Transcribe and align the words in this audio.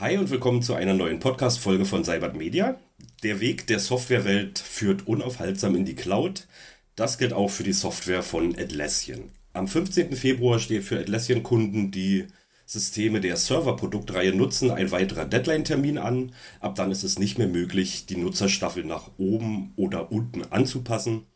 Hi 0.00 0.18
und 0.18 0.28
willkommen 0.28 0.60
zu 0.60 0.74
einer 0.74 0.92
neuen 0.92 1.20
Podcast-Folge 1.20 1.84
von 1.84 2.02
Cybert 2.02 2.34
Media. 2.34 2.80
Der 3.22 3.38
Weg 3.38 3.68
der 3.68 3.78
Softwarewelt 3.78 4.58
führt 4.58 5.06
unaufhaltsam 5.06 5.76
in 5.76 5.84
die 5.84 5.94
Cloud. 5.94 6.48
Das 6.96 7.16
gilt 7.16 7.32
auch 7.32 7.48
für 7.48 7.62
die 7.62 7.72
Software 7.72 8.24
von 8.24 8.58
Atlassian. 8.58 9.30
Am 9.52 9.68
15. 9.68 10.16
Februar 10.16 10.58
steht 10.58 10.82
für 10.82 10.98
Atlassian-Kunden, 10.98 11.92
die 11.92 12.26
Systeme 12.66 13.20
der 13.20 13.36
Server-Produktreihe 13.36 14.34
nutzen, 14.34 14.72
ein 14.72 14.90
weiterer 14.90 15.26
Deadline-Termin 15.26 15.98
an. 15.98 16.32
Ab 16.58 16.74
dann 16.74 16.90
ist 16.90 17.04
es 17.04 17.20
nicht 17.20 17.38
mehr 17.38 17.46
möglich, 17.46 18.06
die 18.06 18.16
Nutzerstaffel 18.16 18.84
nach 18.84 19.12
oben 19.16 19.74
oder 19.76 20.10
unten 20.10 20.42
anzupassen. 20.50 21.26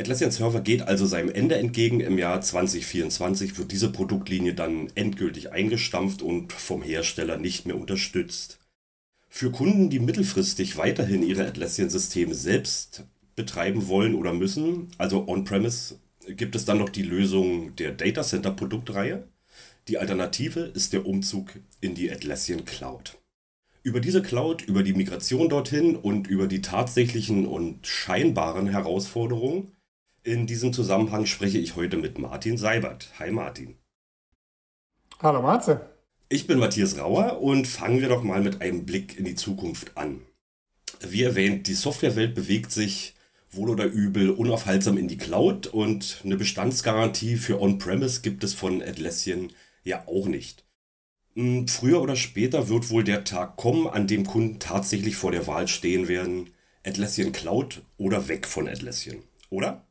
Atlassian 0.00 0.30
Server 0.30 0.60
geht 0.62 0.82
also 0.82 1.04
seinem 1.04 1.30
Ende 1.30 1.56
entgegen. 1.56 2.00
Im 2.00 2.16
Jahr 2.16 2.40
2024 2.40 3.58
wird 3.58 3.70
diese 3.70 3.92
Produktlinie 3.92 4.54
dann 4.54 4.88
endgültig 4.94 5.52
eingestampft 5.52 6.22
und 6.22 6.54
vom 6.54 6.82
Hersteller 6.82 7.36
nicht 7.36 7.66
mehr 7.66 7.76
unterstützt. 7.76 8.58
Für 9.28 9.50
Kunden, 9.50 9.90
die 9.90 10.00
mittelfristig 10.00 10.78
weiterhin 10.78 11.22
ihre 11.22 11.46
Atlassian-Systeme 11.46 12.34
selbst 12.34 13.04
betreiben 13.36 13.88
wollen 13.88 14.14
oder 14.14 14.32
müssen, 14.32 14.88
also 14.96 15.28
on-premise, 15.28 15.96
gibt 16.28 16.56
es 16.56 16.64
dann 16.64 16.78
noch 16.78 16.88
die 16.88 17.02
Lösung 17.02 17.76
der 17.76 17.92
Data 17.92 18.22
Center 18.22 18.50
Produktreihe. 18.50 19.28
Die 19.86 19.98
Alternative 19.98 20.60
ist 20.60 20.94
der 20.94 21.06
Umzug 21.06 21.52
in 21.80 21.94
die 21.94 22.10
Atlassian 22.10 22.64
Cloud. 22.64 23.18
Über 23.82 24.00
diese 24.00 24.22
Cloud, 24.22 24.62
über 24.62 24.82
die 24.82 24.94
Migration 24.94 25.48
dorthin 25.48 25.94
und 25.94 26.26
über 26.26 26.46
die 26.46 26.62
tatsächlichen 26.62 27.46
und 27.46 27.86
scheinbaren 27.86 28.66
Herausforderungen 28.66 29.72
in 30.22 30.46
diesem 30.46 30.72
Zusammenhang 30.72 31.26
spreche 31.26 31.58
ich 31.58 31.76
heute 31.76 31.96
mit 31.96 32.18
Martin 32.18 32.56
Seibert. 32.56 33.10
Hi 33.18 33.30
Martin. 33.30 33.76
Hallo 35.20 35.42
Marze. 35.42 35.90
Ich 36.28 36.46
bin 36.46 36.58
Matthias 36.58 36.98
Rauer 36.98 37.40
und 37.40 37.66
fangen 37.66 38.00
wir 38.00 38.08
doch 38.08 38.22
mal 38.22 38.40
mit 38.40 38.60
einem 38.60 38.86
Blick 38.86 39.18
in 39.18 39.24
die 39.24 39.34
Zukunft 39.34 39.96
an. 39.96 40.20
Wie 41.00 41.22
erwähnt, 41.22 41.66
die 41.66 41.74
Softwarewelt 41.74 42.34
bewegt 42.34 42.70
sich 42.70 43.14
wohl 43.50 43.70
oder 43.70 43.86
übel 43.86 44.30
unaufhaltsam 44.30 44.96
in 44.96 45.08
die 45.08 45.16
Cloud 45.16 45.66
und 45.66 46.20
eine 46.24 46.36
Bestandsgarantie 46.36 47.36
für 47.36 47.60
On-Premise 47.60 48.20
gibt 48.20 48.44
es 48.44 48.54
von 48.54 48.80
Atlassian 48.80 49.52
ja 49.82 50.06
auch 50.06 50.28
nicht. 50.28 50.64
Hm, 51.34 51.66
früher 51.66 52.00
oder 52.00 52.16
später 52.16 52.68
wird 52.68 52.90
wohl 52.90 53.02
der 53.02 53.24
Tag 53.24 53.56
kommen, 53.56 53.86
an 53.88 54.06
dem 54.06 54.26
Kunden 54.26 54.58
tatsächlich 54.58 55.16
vor 55.16 55.32
der 55.32 55.46
Wahl 55.46 55.66
stehen 55.66 56.06
werden, 56.06 56.50
Atlassian 56.86 57.32
Cloud 57.32 57.82
oder 57.96 58.28
weg 58.28 58.46
von 58.46 58.68
Atlassian, 58.68 59.22
oder? 59.48 59.89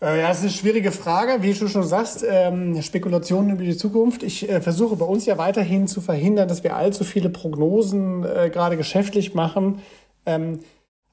Äh, 0.00 0.20
ja, 0.20 0.28
das 0.28 0.38
ist 0.38 0.44
eine 0.44 0.52
schwierige 0.52 0.92
Frage, 0.92 1.42
wie 1.42 1.52
du 1.52 1.68
schon 1.68 1.82
sagst, 1.82 2.24
ähm, 2.26 2.80
Spekulationen 2.82 3.50
über 3.50 3.64
die 3.64 3.76
Zukunft. 3.76 4.22
Ich 4.22 4.48
äh, 4.48 4.60
versuche 4.60 4.96
bei 4.96 5.04
uns 5.04 5.26
ja 5.26 5.36
weiterhin 5.36 5.86
zu 5.86 6.00
verhindern, 6.00 6.48
dass 6.48 6.64
wir 6.64 6.76
allzu 6.76 7.04
viele 7.04 7.28
Prognosen 7.28 8.24
äh, 8.24 8.50
gerade 8.50 8.76
geschäftlich 8.76 9.34
machen. 9.34 9.82
Ähm, 10.24 10.60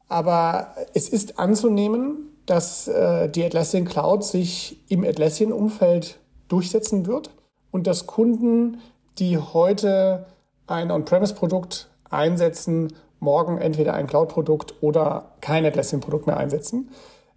aber 0.08 0.76
es 0.94 1.10
ist 1.10 1.38
anzunehmen, 1.38 2.30
dass 2.46 2.88
äh, 2.88 3.28
die 3.30 3.44
Atlassian 3.44 3.84
Cloud 3.84 4.24
sich 4.24 4.80
im 4.88 5.04
Atlassian-Umfeld 5.04 6.18
durchsetzen 6.48 7.06
wird 7.06 7.32
und 7.72 7.88
dass 7.88 8.08
Kunden, 8.08 8.80
die 9.20 9.38
heute 9.38 10.28
ein 10.66 10.92
On-Premise-Produkt 10.92 11.90
einsetzen, 12.10 12.94
morgen 13.20 13.58
entweder 13.58 13.96
ein 13.96 14.08
Cloud-Produkt 14.08 14.76
oder 14.80 15.34
kein 15.42 15.66
Atlassian-Produkt 15.66 16.28
mehr 16.28 16.38
einsetzen. 16.38 16.90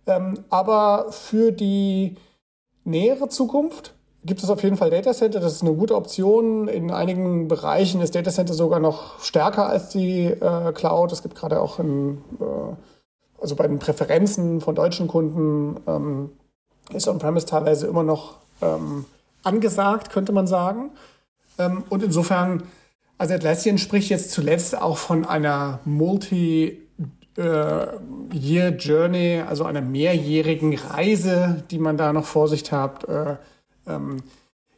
Ähm, 0.06 0.44
aber 0.48 1.12
für 1.12 1.52
die 1.52 2.16
nähere 2.84 3.28
Zukunft 3.28 3.94
gibt 4.24 4.42
es 4.42 4.50
auf 4.50 4.62
jeden 4.62 4.76
Fall 4.76 4.90
Data 4.90 5.12
Center. 5.12 5.40
Das 5.40 5.52
ist 5.54 5.62
eine 5.62 5.74
gute 5.74 5.94
Option. 5.94 6.68
In 6.68 6.90
einigen 6.90 7.48
Bereichen 7.48 8.00
ist 8.00 8.14
Data 8.14 8.30
Center 8.30 8.54
sogar 8.54 8.80
noch 8.80 9.20
stärker 9.20 9.66
als 9.66 9.88
die 9.90 10.24
äh, 10.24 10.72
Cloud. 10.72 11.12
Es 11.12 11.22
gibt 11.22 11.34
gerade 11.34 11.60
auch 11.60 11.78
in, 11.78 12.18
äh, 12.40 12.74
also 13.40 13.56
bei 13.56 13.66
den 13.66 13.78
Präferenzen 13.78 14.60
von 14.60 14.74
deutschen 14.74 15.08
Kunden 15.08 15.80
ähm, 15.86 16.30
ist 16.92 17.08
On-Premise 17.08 17.46
teilweise 17.46 17.86
immer 17.86 18.02
noch 18.02 18.36
ähm, 18.60 19.04
angesagt, 19.42 20.10
könnte 20.10 20.32
man 20.32 20.46
sagen. 20.46 20.90
Ähm, 21.58 21.84
und 21.88 22.02
insofern, 22.02 22.64
also 23.16 23.34
Atlassian 23.34 23.78
spricht 23.78 24.10
jetzt 24.10 24.32
zuletzt 24.32 24.76
auch 24.80 24.98
von 24.98 25.24
einer 25.24 25.80
Multi- 25.84 26.78
Year 27.36 28.76
Journey, 28.76 29.42
also 29.46 29.64
einer 29.64 29.80
mehrjährigen 29.80 30.76
Reise, 30.76 31.64
die 31.70 31.78
man 31.78 31.96
da 31.96 32.12
noch 32.12 32.24
vor 32.26 32.48
sich 32.48 32.70
hat. 32.72 33.04
Äh, 33.08 33.36
ähm, 33.86 34.16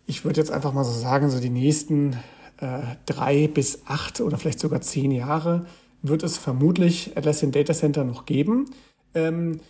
ich 0.07 0.25
würde 0.25 0.41
jetzt 0.41 0.53
einfach 0.53 0.73
mal 0.73 0.85
so 0.85 0.93
sagen, 0.93 1.31
so 1.31 1.41
die 1.41 1.51
nächsten 1.51 2.15
äh, 2.59 2.81
drei 3.07 3.49
bis 3.49 3.83
acht 3.87 4.21
oder 4.21 4.39
vielleicht 4.39 4.61
sogar 4.61 4.81
zehn 4.81 5.11
Jahre 5.11 5.67
wird 6.03 6.23
es 6.23 6.37
vermutlich 6.37 7.17
Atlassian 7.17 7.53
Data 7.53 7.73
Center 7.73 8.05
noch 8.05 8.27
geben. 8.27 8.71
Ähm, 9.15 9.61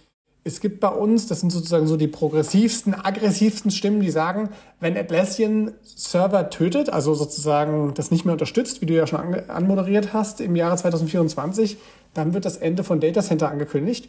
es 0.45 0.61
gibt 0.61 0.81
bei 0.81 0.89
uns, 0.89 1.29
das 1.29 1.41
sind 1.41 1.51
sozusagen 1.51 1.87
so 1.87 1.97
die 1.97 2.09
progressivsten, 2.09 2.95
aggressivsten 2.95 3.71
Stimmen, 3.71 4.01
die 4.01 4.11
sagen, 4.11 4.51
wenn 4.81 4.97
Atlassian 4.97 5.73
Server 5.83 6.51
tötet, 6.51 6.91
also 6.91 7.15
sozusagen 7.15 7.95
das 7.95 8.11
nicht 8.11 8.25
mehr 8.25 8.33
unterstützt, 8.33 8.81
wie 8.81 8.87
du 8.87 8.95
ja 8.95 9.07
schon 9.07 9.21
anmoderiert 9.49 10.13
hast 10.13 10.41
im 10.41 10.57
Jahre 10.57 10.77
2024, 10.77 11.77
dann 12.15 12.35
wird 12.35 12.45
das 12.45 12.57
Ende 12.57 12.83
von 12.83 12.99
Data 12.99 13.23
Center 13.23 13.51
angekündigt. 13.51 14.09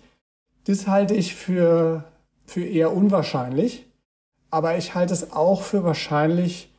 Das 0.65 0.87
halte 0.87 1.13
ich 1.13 1.35
für, 1.35 2.05
für 2.45 2.65
eher 2.65 2.95
unwahrscheinlich. 2.95 3.85
Aber 4.49 4.77
ich 4.77 4.95
halte 4.95 5.13
es 5.13 5.33
auch 5.33 5.61
für 5.61 5.83
wahrscheinlich, 5.83 6.71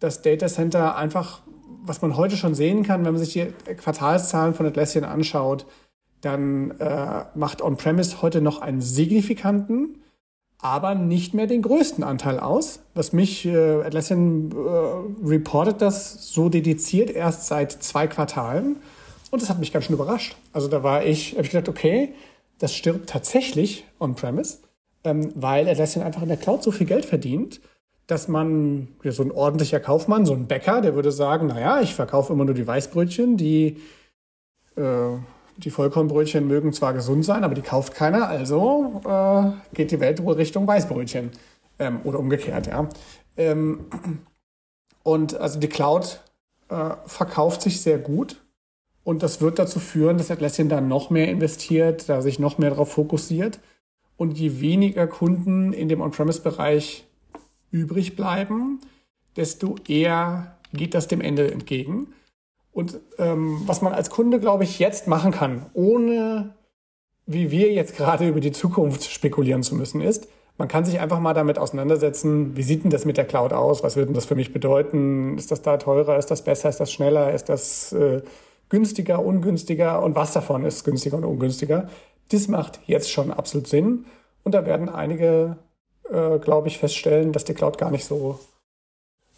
dass 0.00 0.22
Data 0.22 0.48
Center 0.48 0.96
einfach, 0.96 1.40
was 1.82 2.00
man 2.00 2.16
heute 2.16 2.36
schon 2.36 2.54
sehen 2.54 2.82
kann, 2.82 3.04
wenn 3.04 3.12
man 3.12 3.22
sich 3.22 3.34
die 3.34 3.74
Quartalszahlen 3.74 4.54
von 4.54 4.66
Atlassian 4.66 5.04
anschaut, 5.04 5.66
dann 6.22 6.70
äh, 6.78 7.24
macht 7.34 7.62
On-Premise 7.62 8.22
heute 8.22 8.40
noch 8.40 8.62
einen 8.62 8.80
signifikanten, 8.80 9.98
aber 10.58 10.94
nicht 10.94 11.34
mehr 11.34 11.48
den 11.48 11.60
größten 11.60 12.04
Anteil 12.04 12.38
aus. 12.38 12.80
Was 12.94 13.12
mich, 13.12 13.44
äh, 13.44 13.82
Atlassian 13.82 14.52
äh, 14.52 15.28
reportet 15.28 15.82
das 15.82 16.32
so 16.32 16.48
dediziert 16.48 17.10
erst 17.10 17.48
seit 17.48 17.72
zwei 17.72 18.06
Quartalen. 18.06 18.76
Und 19.32 19.42
das 19.42 19.50
hat 19.50 19.58
mich 19.58 19.72
ganz 19.72 19.86
schön 19.86 19.96
überrascht. 19.96 20.36
Also 20.52 20.68
da 20.68 20.82
war 20.84 21.04
ich, 21.04 21.32
habe 21.32 21.42
ich 21.42 21.50
gedacht, 21.50 21.68
okay, 21.68 22.14
das 22.58 22.74
stirbt 22.74 23.10
tatsächlich 23.10 23.84
on-premise, 23.98 24.58
ähm, 25.02 25.32
weil 25.34 25.68
Atlassian 25.68 26.06
einfach 26.06 26.22
in 26.22 26.28
der 26.28 26.36
Cloud 26.36 26.62
so 26.62 26.70
viel 26.70 26.86
Geld 26.86 27.04
verdient, 27.04 27.60
dass 28.06 28.28
man, 28.28 28.88
so 29.04 29.22
ein 29.24 29.32
ordentlicher 29.32 29.80
Kaufmann, 29.80 30.26
so 30.26 30.34
ein 30.34 30.46
Bäcker, 30.46 30.80
der 30.80 30.94
würde 30.94 31.10
sagen, 31.10 31.48
naja, 31.48 31.80
ich 31.80 31.94
verkaufe 31.94 32.32
immer 32.32 32.44
nur 32.44 32.54
die 32.54 32.66
Weißbrötchen, 32.66 33.36
die 33.36 33.80
äh, 34.76 35.16
die 35.56 35.70
Vollkornbrötchen 35.70 36.46
mögen 36.46 36.72
zwar 36.72 36.92
gesund 36.94 37.24
sein, 37.24 37.44
aber 37.44 37.54
die 37.54 37.62
kauft 37.62 37.94
keiner, 37.94 38.28
also 38.28 39.00
äh, 39.04 39.74
geht 39.74 39.90
die 39.90 40.00
Welt 40.00 40.22
wohl 40.22 40.34
Richtung 40.34 40.66
Weißbrötchen. 40.66 41.30
Ähm, 41.78 42.00
oder 42.04 42.18
umgekehrt, 42.18 42.66
ja. 42.66 42.88
Ähm, 43.36 43.86
und 45.02 45.34
also 45.34 45.58
die 45.58 45.68
Cloud 45.68 46.20
äh, 46.68 46.90
verkauft 47.06 47.62
sich 47.62 47.80
sehr 47.80 47.98
gut. 47.98 48.40
Und 49.04 49.22
das 49.22 49.40
wird 49.40 49.58
dazu 49.58 49.80
führen, 49.80 50.16
dass 50.16 50.30
Atlassian 50.30 50.68
dann 50.68 50.86
noch 50.86 51.10
mehr 51.10 51.28
investiert, 51.28 52.08
da 52.08 52.22
sich 52.22 52.38
noch 52.38 52.58
mehr 52.58 52.70
darauf 52.70 52.92
fokussiert. 52.92 53.58
Und 54.16 54.38
je 54.38 54.60
weniger 54.60 55.08
Kunden 55.08 55.72
in 55.72 55.88
dem 55.88 56.00
On-Premise-Bereich 56.00 57.04
übrig 57.72 58.14
bleiben, 58.14 58.80
desto 59.36 59.76
eher 59.88 60.58
geht 60.72 60.94
das 60.94 61.08
dem 61.08 61.20
Ende 61.20 61.50
entgegen. 61.50 62.14
Und 62.72 63.00
ähm, 63.18 63.62
was 63.66 63.82
man 63.82 63.92
als 63.92 64.10
Kunde, 64.10 64.40
glaube 64.40 64.64
ich, 64.64 64.78
jetzt 64.78 65.06
machen 65.06 65.30
kann, 65.30 65.66
ohne 65.74 66.54
wie 67.26 67.50
wir 67.50 67.72
jetzt 67.72 67.96
gerade 67.96 68.26
über 68.26 68.40
die 68.40 68.52
Zukunft 68.52 69.04
spekulieren 69.04 69.62
zu 69.62 69.74
müssen, 69.74 70.00
ist, 70.00 70.26
man 70.58 70.68
kann 70.68 70.84
sich 70.84 71.00
einfach 71.00 71.20
mal 71.20 71.34
damit 71.34 71.58
auseinandersetzen, 71.58 72.56
wie 72.56 72.62
sieht 72.62 72.84
denn 72.84 72.90
das 72.90 73.04
mit 73.04 73.16
der 73.16 73.24
Cloud 73.24 73.52
aus? 73.52 73.82
Was 73.82 73.96
wird 73.96 74.08
denn 74.08 74.14
das 74.14 74.26
für 74.26 74.34
mich 74.34 74.52
bedeuten? 74.52 75.36
Ist 75.38 75.50
das 75.50 75.62
da 75.62 75.76
teurer? 75.76 76.18
Ist 76.18 76.30
das 76.30 76.42
besser? 76.44 76.68
Ist 76.68 76.80
das 76.80 76.92
schneller? 76.92 77.32
Ist 77.32 77.48
das 77.48 77.92
äh, 77.92 78.22
günstiger, 78.68 79.24
ungünstiger? 79.24 80.02
Und 80.02 80.14
was 80.14 80.32
davon 80.32 80.64
ist 80.64 80.84
günstiger 80.84 81.16
und 81.16 81.24
ungünstiger? 81.24 81.88
Das 82.30 82.48
macht 82.48 82.80
jetzt 82.86 83.10
schon 83.10 83.30
absolut 83.30 83.66
Sinn. 83.66 84.06
Und 84.44 84.54
da 84.54 84.66
werden 84.66 84.88
einige, 84.88 85.56
äh, 86.10 86.38
glaube 86.38 86.68
ich, 86.68 86.78
feststellen, 86.78 87.32
dass 87.32 87.44
die 87.44 87.54
Cloud 87.54 87.78
gar 87.78 87.90
nicht 87.90 88.04
so 88.04 88.38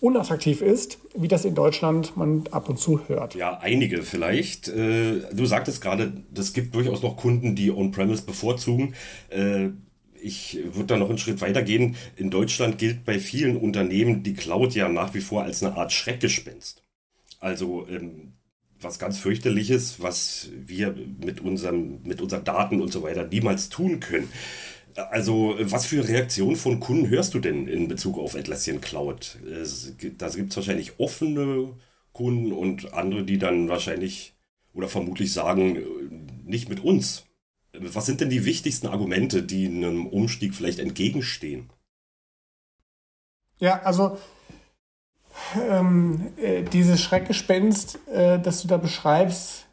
unattraktiv 0.05 0.61
ist, 0.61 0.99
wie 1.15 1.29
das 1.29 1.47
in 1.47 1.55
Deutschland 1.55 2.17
man 2.17 2.45
ab 2.51 2.69
und 2.69 2.79
zu 2.79 3.09
hört. 3.09 3.35
Ja, 3.35 3.59
einige 3.59 4.03
vielleicht. 4.03 4.69
Äh, 4.69 5.23
du 5.33 5.47
sagtest 5.47 5.81
gerade, 5.81 6.13
es 6.37 6.53
gibt 6.53 6.75
durchaus 6.75 7.03
noch 7.03 7.17
Kunden, 7.17 7.57
die 7.57 7.71
On-Premise 7.71 8.23
bevorzugen. 8.23 8.95
Äh, 9.31 9.71
ich 10.21 10.59
würde 10.73 10.87
da 10.87 10.97
noch 10.99 11.09
einen 11.09 11.19
Schritt 11.19 11.41
weiter 11.41 11.63
gehen. 11.63 11.97
In 12.17 12.31
Deutschland 12.31 12.79
gilt 12.79 13.05
bei 13.05 13.19
vielen 13.19 13.57
Unternehmen 13.57 14.23
die 14.23 14.35
Cloud 14.35 14.75
ja 14.75 14.89
nach 14.89 15.15
wie 15.15 15.21
vor 15.21 15.43
als 15.43 15.63
eine 15.63 15.77
Art 15.77 15.93
Schreckgespenst. 15.93 16.83
Also 17.41 17.87
ähm, 17.89 18.35
was 18.81 18.99
ganz 18.99 19.19
fürchterliches, 19.19 20.03
was 20.03 20.51
wir 20.67 20.95
mit, 21.25 21.41
unserem, 21.41 22.03
mit 22.05 22.21
unseren 22.21 22.45
Daten 22.45 22.83
und 22.83 22.93
so 22.93 23.03
weiter 23.03 23.27
niemals 23.27 23.71
tun 23.71 24.01
können. 24.01 24.29
Also, 24.97 25.57
was 25.59 25.87
für 25.87 26.07
Reaktionen 26.07 26.57
von 26.57 26.79
Kunden 26.79 27.09
hörst 27.09 27.35
du 27.35 27.41
denn 27.41 27.67
in 27.67 27.89
Bezug 27.89 28.19
auf 28.19 28.37
Atlassian 28.37 28.81
Cloud? 28.81 29.39
Da 30.19 30.29
gibt 30.29 30.51
es 30.51 30.57
wahrscheinlich 30.57 30.99
offene 30.99 31.75
Kunden 32.13 32.53
und 32.53 32.95
andere, 32.95 33.25
die 33.25 33.39
dann 33.39 33.69
wahrscheinlich 33.69 34.35
oder 34.75 34.89
vermutlich 34.89 35.33
sagen, 35.33 35.77
äh, 35.77 35.83
nicht 36.45 36.69
mit 36.69 36.83
uns. 36.83 37.25
Was 37.73 38.07
sind 38.07 38.21
denn 38.21 38.31
die 38.31 38.45
wichtigsten 38.45 38.87
Argumente, 38.87 39.43
die 39.43 39.67
einem 39.67 40.07
Umstieg 40.07 40.55
vielleicht 40.55 40.79
entgegenstehen? 40.79 41.71
Ja, 43.59 43.83
also 43.83 44.19
ähm, 45.57 46.33
äh, 46.37 46.63
dieses 46.63 47.01
Schreckgespenst, 47.01 47.99
äh, 48.09 48.39
das 48.39 48.63
du 48.63 48.69
da 48.69 48.77
beschreibst, 48.77 49.64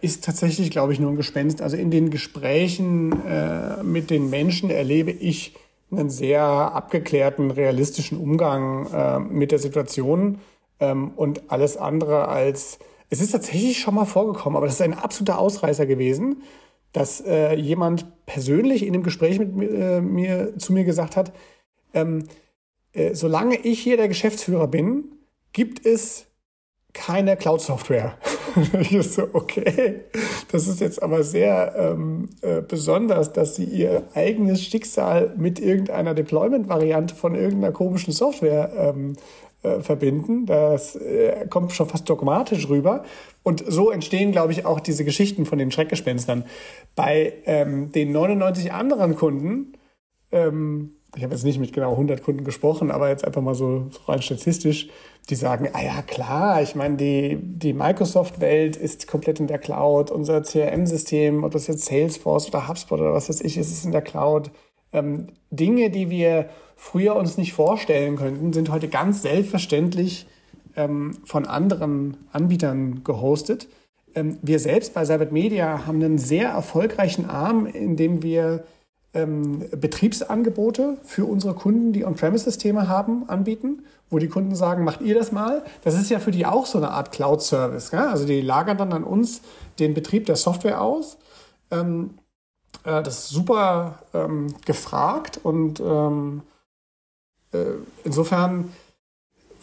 ist 0.00 0.24
tatsächlich, 0.24 0.70
glaube 0.70 0.92
ich, 0.92 1.00
nur 1.00 1.10
ein 1.10 1.16
Gespenst. 1.16 1.62
Also 1.62 1.76
in 1.76 1.90
den 1.90 2.10
Gesprächen 2.10 3.12
äh, 3.26 3.82
mit 3.82 4.10
den 4.10 4.30
Menschen 4.30 4.70
erlebe 4.70 5.10
ich 5.10 5.54
einen 5.90 6.10
sehr 6.10 6.42
abgeklärten, 6.42 7.50
realistischen 7.50 8.18
Umgang 8.18 8.86
äh, 8.92 9.18
mit 9.18 9.52
der 9.52 9.58
Situation 9.58 10.38
ähm, 10.80 11.12
und 11.16 11.50
alles 11.50 11.76
andere 11.76 12.28
als, 12.28 12.78
es 13.10 13.20
ist 13.20 13.32
tatsächlich 13.32 13.78
schon 13.78 13.94
mal 13.94 14.04
vorgekommen, 14.04 14.56
aber 14.56 14.66
das 14.66 14.76
ist 14.76 14.82
ein 14.82 14.94
absoluter 14.94 15.38
Ausreißer 15.38 15.86
gewesen, 15.86 16.42
dass 16.92 17.20
äh, 17.20 17.54
jemand 17.54 18.24
persönlich 18.26 18.86
in 18.86 18.92
dem 18.92 19.02
Gespräch 19.02 19.38
mit 19.38 19.70
äh, 19.70 20.00
mir 20.00 20.56
zu 20.58 20.72
mir 20.72 20.84
gesagt 20.84 21.16
hat, 21.16 21.32
ähm, 21.92 22.24
äh, 22.92 23.14
solange 23.14 23.56
ich 23.56 23.80
hier 23.80 23.96
der 23.96 24.08
Geschäftsführer 24.08 24.68
bin, 24.68 25.12
gibt 25.52 25.84
es 25.84 26.26
keine 26.94 27.36
Cloud-Software. 27.36 28.16
ich 28.80 29.10
so, 29.10 29.28
okay, 29.32 30.02
das 30.50 30.68
ist 30.68 30.80
jetzt 30.80 31.02
aber 31.02 31.22
sehr 31.22 31.74
ähm, 31.76 32.30
äh, 32.40 32.62
besonders, 32.62 33.32
dass 33.32 33.56
sie 33.56 33.64
ihr 33.64 34.04
eigenes 34.14 34.62
Schicksal 34.62 35.34
mit 35.36 35.60
irgendeiner 35.60 36.14
Deployment-Variante 36.14 37.14
von 37.14 37.34
irgendeiner 37.34 37.72
komischen 37.72 38.12
Software 38.12 38.72
ähm, 38.76 39.16
äh, 39.62 39.80
verbinden. 39.80 40.46
Das 40.46 40.94
äh, 40.94 41.46
kommt 41.50 41.72
schon 41.72 41.88
fast 41.88 42.08
dogmatisch 42.08 42.68
rüber. 42.68 43.04
Und 43.42 43.64
so 43.66 43.90
entstehen, 43.90 44.32
glaube 44.32 44.52
ich, 44.52 44.64
auch 44.64 44.80
diese 44.80 45.04
Geschichten 45.04 45.46
von 45.46 45.58
den 45.58 45.70
Schreckgespenstern. 45.70 46.44
Bei 46.94 47.34
ähm, 47.44 47.90
den 47.92 48.12
99 48.12 48.72
anderen 48.72 49.16
Kunden, 49.16 49.72
ähm, 50.32 50.96
ich 51.16 51.22
habe 51.22 51.34
jetzt 51.34 51.44
nicht 51.44 51.58
mit 51.58 51.72
genau 51.72 51.92
100 51.92 52.22
Kunden 52.22 52.44
gesprochen, 52.44 52.90
aber 52.90 53.08
jetzt 53.08 53.24
einfach 53.24 53.42
mal 53.42 53.54
so, 53.54 53.86
rein 54.06 54.22
statistisch, 54.22 54.88
die 55.30 55.36
sagen, 55.36 55.68
ah 55.72 55.82
ja 55.82 56.02
klar, 56.02 56.60
ich 56.62 56.74
meine, 56.74 56.96
die, 56.96 57.38
die 57.40 57.72
Microsoft-Welt 57.72 58.76
ist 58.76 59.06
komplett 59.06 59.40
in 59.40 59.46
der 59.46 59.58
Cloud, 59.58 60.10
unser 60.10 60.42
CRM-System, 60.42 61.44
ob 61.44 61.52
das 61.52 61.66
jetzt 61.66 61.86
Salesforce 61.86 62.48
oder 62.48 62.68
HubSpot 62.68 63.00
oder 63.00 63.14
was 63.14 63.28
weiß 63.28 63.40
ich, 63.40 63.56
ist 63.56 63.72
es 63.72 63.84
in 63.84 63.92
der 63.92 64.02
Cloud. 64.02 64.50
Ähm, 64.92 65.28
Dinge, 65.50 65.90
die 65.90 66.10
wir 66.10 66.50
früher 66.76 67.16
uns 67.16 67.38
nicht 67.38 67.52
vorstellen 67.52 68.16
könnten, 68.16 68.52
sind 68.52 68.70
heute 68.70 68.88
ganz 68.88 69.22
selbstverständlich 69.22 70.26
ähm, 70.76 71.16
von 71.24 71.46
anderen 71.46 72.16
Anbietern 72.32 73.02
gehostet. 73.04 73.68
Ähm, 74.14 74.38
wir 74.42 74.58
selbst 74.58 74.94
bei 74.94 75.04
Cybert 75.04 75.32
Media 75.32 75.86
haben 75.86 76.02
einen 76.02 76.18
sehr 76.18 76.50
erfolgreichen 76.50 77.28
Arm, 77.30 77.66
in 77.66 77.96
dem 77.96 78.22
wir 78.22 78.64
ähm, 79.14 79.64
Betriebsangebote 79.70 80.98
für 81.04 81.24
unsere 81.24 81.54
Kunden, 81.54 81.92
die 81.92 82.04
On-Premise-Systeme 82.04 82.88
haben, 82.88 83.28
anbieten, 83.28 83.84
wo 84.10 84.18
die 84.18 84.28
Kunden 84.28 84.54
sagen, 84.54 84.84
macht 84.84 85.00
ihr 85.00 85.14
das 85.14 85.32
mal? 85.32 85.62
Das 85.82 85.94
ist 85.94 86.10
ja 86.10 86.18
für 86.18 86.30
die 86.30 86.46
auch 86.46 86.66
so 86.66 86.78
eine 86.78 86.90
Art 86.90 87.12
Cloud-Service. 87.12 87.94
Also 87.94 88.26
die 88.26 88.40
lagern 88.40 88.76
dann 88.76 88.92
an 88.92 89.04
uns 89.04 89.40
den 89.78 89.94
Betrieb 89.94 90.26
der 90.26 90.36
Software 90.36 90.80
aus. 90.80 91.16
Ähm, 91.70 92.18
äh, 92.84 93.02
das 93.02 93.20
ist 93.20 93.28
super 93.28 94.00
ähm, 94.12 94.54
gefragt 94.64 95.40
und 95.42 95.80
ähm, 95.80 96.42
äh, 97.52 97.64
insofern 98.04 98.72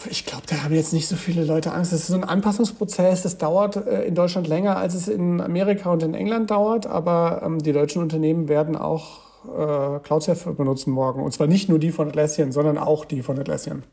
ich 0.10 0.26
glaube, 0.26 0.44
da 0.48 0.64
haben 0.64 0.74
jetzt 0.74 0.94
nicht 0.94 1.08
so 1.08 1.16
viele 1.16 1.44
Leute 1.44 1.74
Angst. 1.74 1.94
Das 1.94 2.00
ist 2.02 2.08
so 2.08 2.16
ein 2.16 2.24
Anpassungsprozess. 2.24 3.22
Das 3.22 3.38
dauert 3.38 3.76
äh, 3.76 4.04
in 4.06 4.16
Deutschland 4.16 4.48
länger, 4.48 4.78
als 4.78 4.96
es 4.96 5.08
in 5.08 5.40
Amerika 5.40 5.92
und 5.92 6.02
in 6.02 6.16
England 6.16 6.50
dauert. 6.50 6.88
Aber 6.88 7.42
ähm, 7.44 7.60
die 7.60 7.72
deutschen 7.72 8.02
Unternehmen 8.02 8.48
werden 8.48 8.76
auch 8.76 9.20
äh, 9.46 10.00
Cloud-Surf 10.00 10.46
benutzen 10.56 10.92
morgen. 10.92 11.24
Und 11.24 11.32
zwar 11.32 11.48
nicht 11.48 11.70
nur 11.70 11.80
die 11.80 11.92
von 11.92 12.10
Atlassian, 12.10 12.52
sondern 12.52 12.78
auch 12.78 13.06
die 13.06 13.22
von 13.22 13.40
Atlassian. 13.40 13.84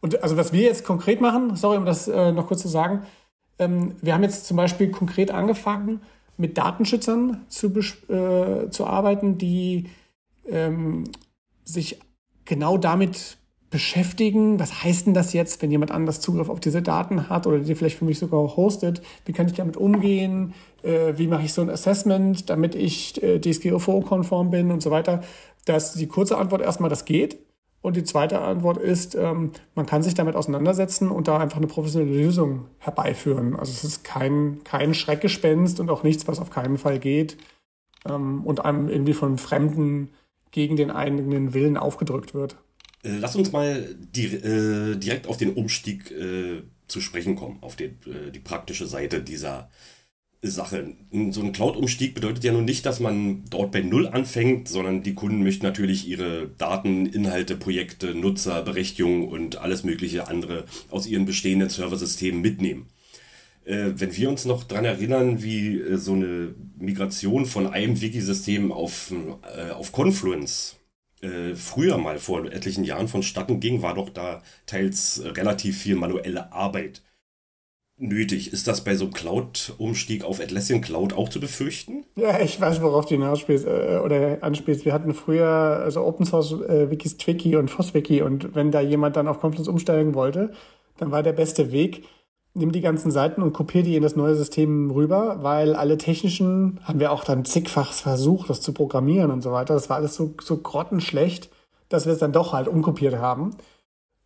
Und 0.00 0.22
also 0.22 0.36
was 0.36 0.52
wir 0.52 0.62
jetzt 0.62 0.84
konkret 0.84 1.20
machen, 1.20 1.56
sorry, 1.56 1.76
um 1.76 1.84
das 1.84 2.08
äh, 2.08 2.32
noch 2.32 2.46
kurz 2.46 2.62
zu 2.62 2.68
sagen, 2.68 3.02
ähm, 3.58 3.94
wir 4.00 4.14
haben 4.14 4.22
jetzt 4.22 4.46
zum 4.46 4.56
Beispiel 4.56 4.90
konkret 4.90 5.30
angefangen, 5.30 6.00
mit 6.36 6.56
Datenschützern 6.56 7.44
zu, 7.48 7.68
äh, 7.68 8.70
zu 8.70 8.86
arbeiten, 8.86 9.36
die 9.36 9.90
ähm, 10.46 11.04
sich 11.64 12.00
genau 12.46 12.78
damit 12.78 13.36
beschäftigen. 13.70 14.58
Was 14.58 14.82
heißt 14.82 15.06
denn 15.06 15.14
das 15.14 15.32
jetzt, 15.32 15.62
wenn 15.62 15.70
jemand 15.70 15.92
anders 15.92 16.20
Zugriff 16.20 16.48
auf 16.48 16.60
diese 16.60 16.82
Daten 16.82 17.28
hat 17.28 17.46
oder 17.46 17.60
die 17.60 17.74
vielleicht 17.74 17.98
für 17.98 18.04
mich 18.04 18.18
sogar 18.18 18.56
hostet? 18.56 19.00
Wie 19.24 19.32
kann 19.32 19.46
ich 19.46 19.54
damit 19.54 19.76
umgehen? 19.76 20.54
Äh, 20.82 21.14
wie 21.16 21.28
mache 21.28 21.44
ich 21.44 21.52
so 21.52 21.62
ein 21.62 21.70
Assessment, 21.70 22.50
damit 22.50 22.74
ich 22.74 23.22
äh, 23.22 23.40
DSGVO-konform 23.40 24.50
bin 24.50 24.70
und 24.70 24.82
so 24.82 24.90
weiter? 24.90 25.22
Das 25.64 25.94
die 25.94 26.08
kurze 26.08 26.36
Antwort 26.36 26.62
erstmal, 26.62 26.90
das 26.90 27.04
geht. 27.04 27.38
Und 27.82 27.96
die 27.96 28.04
zweite 28.04 28.40
Antwort 28.40 28.76
ist, 28.76 29.14
ähm, 29.14 29.52
man 29.74 29.86
kann 29.86 30.02
sich 30.02 30.14
damit 30.14 30.36
auseinandersetzen 30.36 31.10
und 31.10 31.28
da 31.28 31.38
einfach 31.38 31.56
eine 31.56 31.66
professionelle 31.66 32.12
Lösung 32.12 32.66
herbeiführen. 32.78 33.56
Also 33.56 33.72
es 33.72 33.84
ist 33.84 34.04
kein, 34.04 34.60
kein 34.64 34.92
Schreckgespenst 34.92 35.80
und 35.80 35.88
auch 35.88 36.02
nichts, 36.02 36.28
was 36.28 36.40
auf 36.40 36.50
keinen 36.50 36.76
Fall 36.76 36.98
geht 36.98 37.38
ähm, 38.06 38.44
und 38.44 38.64
einem 38.64 38.88
irgendwie 38.88 39.14
von 39.14 39.38
Fremden 39.38 40.10
gegen 40.50 40.76
den 40.76 40.90
eigenen 40.90 41.54
Willen 41.54 41.76
aufgedrückt 41.76 42.34
wird. 42.34 42.56
Lass 43.02 43.34
uns 43.34 43.50
mal 43.50 43.96
die, 44.14 44.26
äh, 44.26 44.96
direkt 44.96 45.26
auf 45.26 45.38
den 45.38 45.54
Umstieg 45.54 46.10
äh, 46.10 46.62
zu 46.86 47.00
sprechen 47.00 47.36
kommen, 47.36 47.58
auf 47.62 47.76
die, 47.76 47.84
äh, 47.84 48.30
die 48.34 48.40
praktische 48.40 48.86
Seite 48.86 49.22
dieser 49.22 49.70
Sache. 50.42 50.94
So 51.30 51.42
ein 51.42 51.52
Cloud-Umstieg 51.52 52.14
bedeutet 52.14 52.44
ja 52.44 52.52
nun 52.52 52.64
nicht, 52.64 52.86
dass 52.86 52.98
man 53.00 53.44
dort 53.50 53.72
bei 53.72 53.82
Null 53.82 54.06
anfängt, 54.06 54.68
sondern 54.68 55.02
die 55.02 55.14
Kunden 55.14 55.42
möchten 55.42 55.66
natürlich 55.66 56.08
ihre 56.08 56.48
Daten, 56.56 57.06
Inhalte, 57.06 57.56
Projekte, 57.56 58.14
Nutzer, 58.14 58.62
Berechtigungen 58.62 59.28
und 59.28 59.56
alles 59.56 59.84
mögliche 59.84 60.28
andere 60.28 60.64
aus 60.90 61.06
ihren 61.06 61.26
bestehenden 61.26 61.68
Serversystemen 61.68 62.40
mitnehmen. 62.40 62.86
Äh, 63.64 63.92
wenn 63.96 64.16
wir 64.16 64.30
uns 64.30 64.46
noch 64.46 64.64
daran 64.64 64.86
erinnern, 64.86 65.42
wie 65.42 65.78
äh, 65.78 65.96
so 65.98 66.14
eine 66.14 66.54
Migration 66.78 67.44
von 67.44 67.66
einem 67.66 68.00
Wiki-System 68.00 68.72
auf, 68.72 69.12
äh, 69.54 69.72
auf 69.72 69.92
Confluence 69.92 70.76
äh, 71.22 71.54
früher 71.54 71.98
mal 71.98 72.18
vor 72.18 72.44
etlichen 72.46 72.84
Jahren 72.84 73.08
vonstatten 73.08 73.60
ging, 73.60 73.82
war 73.82 73.94
doch 73.94 74.08
da 74.10 74.42
teils 74.66 75.22
relativ 75.24 75.78
viel 75.78 75.96
manuelle 75.96 76.52
Arbeit 76.52 77.02
nötig. 78.00 78.52
Ist 78.52 78.66
das 78.66 78.82
bei 78.82 78.94
so 78.94 79.04
einem 79.04 79.12
Cloud-Umstieg 79.12 80.24
auf 80.24 80.40
Atlassian 80.40 80.80
Cloud 80.80 81.12
auch 81.12 81.28
zu 81.28 81.40
befürchten? 81.40 82.04
Ja, 82.16 82.40
ich 82.40 82.60
weiß, 82.60 82.82
worauf 82.82 83.06
du 83.06 83.14
hinausspielst 83.14 83.66
äh, 83.66 84.00
oder 84.02 84.42
anspielst. 84.42 84.84
Wir 84.84 84.92
hatten 84.92 85.14
früher 85.14 85.46
also 85.46 86.04
Open 86.04 86.26
Source 86.26 86.52
äh, 86.52 86.90
Wikis 86.90 87.18
Twiki 87.18 87.56
und 87.56 87.70
FOSWiki 87.70 88.22
und 88.22 88.54
wenn 88.54 88.70
da 88.70 88.80
jemand 88.80 89.16
dann 89.16 89.28
auf 89.28 89.40
Confluence 89.40 89.68
umsteigen 89.68 90.14
wollte, 90.14 90.52
dann 90.96 91.10
war 91.10 91.22
der 91.22 91.32
beste 91.32 91.72
Weg, 91.72 92.04
nimm 92.54 92.72
die 92.72 92.80
ganzen 92.80 93.10
Seiten 93.10 93.42
und 93.42 93.52
kopiere 93.52 93.84
die 93.84 93.96
in 93.96 94.02
das 94.02 94.16
neue 94.16 94.34
System 94.34 94.90
rüber, 94.90 95.38
weil 95.42 95.74
alle 95.76 95.98
technischen 95.98 96.80
haben 96.82 97.00
wir 97.00 97.12
auch 97.12 97.24
dann 97.24 97.44
zigfach 97.44 97.92
versucht, 97.92 98.50
das 98.50 98.60
zu 98.60 98.72
programmieren 98.72 99.30
und 99.30 99.42
so 99.42 99.52
weiter. 99.52 99.74
Das 99.74 99.88
war 99.88 99.96
alles 99.96 100.14
so, 100.14 100.34
so 100.42 100.56
grottenschlecht, 100.56 101.50
dass 101.88 102.06
wir 102.06 102.12
es 102.12 102.18
dann 102.18 102.32
doch 102.32 102.52
halt 102.52 102.68
umkopiert 102.68 103.16
haben. 103.16 103.56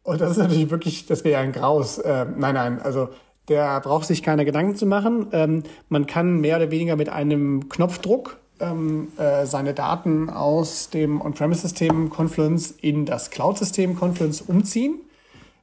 Und 0.02 0.20
das 0.20 0.32
ist 0.32 0.38
natürlich 0.38 0.70
wirklich, 0.70 1.06
das 1.06 1.24
wäre 1.24 1.34
ja 1.34 1.40
ein 1.40 1.52
Graus. 1.52 1.98
Äh, 1.98 2.26
nein, 2.36 2.54
nein, 2.54 2.80
also 2.80 3.08
der 3.48 3.80
braucht 3.80 4.06
sich 4.06 4.22
keine 4.22 4.44
Gedanken 4.44 4.76
zu 4.76 4.86
machen. 4.86 5.28
Ähm, 5.32 5.62
man 5.88 6.06
kann 6.06 6.40
mehr 6.40 6.56
oder 6.56 6.70
weniger 6.70 6.96
mit 6.96 7.08
einem 7.08 7.68
Knopfdruck 7.68 8.38
ähm, 8.60 9.08
äh, 9.18 9.46
seine 9.46 9.74
Daten 9.74 10.30
aus 10.30 10.90
dem 10.90 11.20
On-Premise-System 11.20 12.10
Confluence 12.10 12.70
in 12.70 13.04
das 13.06 13.30
Cloud-System 13.30 13.96
Confluence 13.96 14.42
umziehen. 14.42 15.00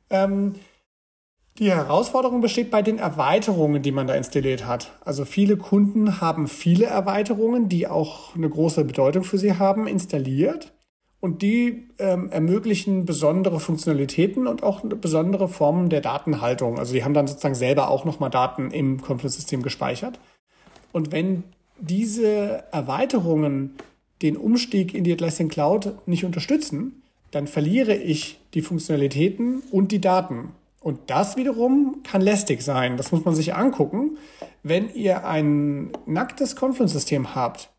Ähm, 0.10 0.56
die 1.60 1.72
Herausforderung 1.72 2.42
besteht 2.42 2.72
bei 2.72 2.82
den 2.82 2.98
Erweiterungen, 2.98 3.82
die 3.82 3.92
man 3.92 4.08
da 4.08 4.16
installiert 4.16 4.66
hat. 4.66 4.94
Also 5.04 5.26
viele 5.26 5.58
Kunden 5.58 6.22
haben 6.22 6.48
viele 6.48 6.86
Erweiterungen, 6.86 7.68
die 7.68 7.88
auch 7.88 8.36
eine 8.36 8.50
große 8.50 8.86
Bedeutung 8.86 9.24
für 9.24 9.38
sie 9.38 9.58
haben, 9.58 9.86
installiert. 9.86 10.74
Und 11.20 11.44
die 11.44 11.90
ähm, 12.00 12.32
ermöglichen 12.32 13.06
besondere 13.06 13.60
Funktionalitäten 13.60 14.48
und 14.48 14.64
auch 14.64 14.82
besondere 14.82 15.50
Formen 15.50 15.90
der 15.90 16.02
Datenhaltung. 16.02 16.80
Also 16.80 16.94
die 16.94 17.04
haben 17.04 17.14
dann 17.14 17.28
sozusagen 17.28 17.54
selber 17.54 17.92
auch 17.92 18.06
nochmal 18.06 18.32
Daten 18.32 18.72
im 18.72 19.02
Confluence-System 19.02 19.62
gespeichert. 19.62 20.20
Und 20.92 21.12
wenn 21.12 21.44
diese 21.80 22.64
Erweiterungen 22.72 23.76
den 24.22 24.38
Umstieg 24.38 24.94
in 24.96 25.04
die 25.04 25.14
Atlassian 25.14 25.50
Cloud 25.50 25.94
nicht 26.08 26.26
unterstützen, 26.26 27.04
dann 27.30 27.48
verliere 27.48 27.96
ich 27.96 28.40
die 28.54 28.62
Funktionalitäten 28.62 29.62
und 29.72 29.92
die 29.92 30.02
Daten. 30.02 30.50
Und 30.82 31.12
das 31.12 31.38
wiederum 31.38 32.02
kann 32.04 32.22
lästig 32.22 32.64
sein. 32.64 32.98
Das 32.98 33.12
muss 33.12 33.24
man 33.24 33.36
sich 33.36 33.54
angucken. 33.54 34.18
Wenn 34.64 34.92
ihr 34.94 35.26
ein 35.28 35.92
nacktes 36.08 36.56
Confluence-System 36.56 37.36
habt, 37.36 37.70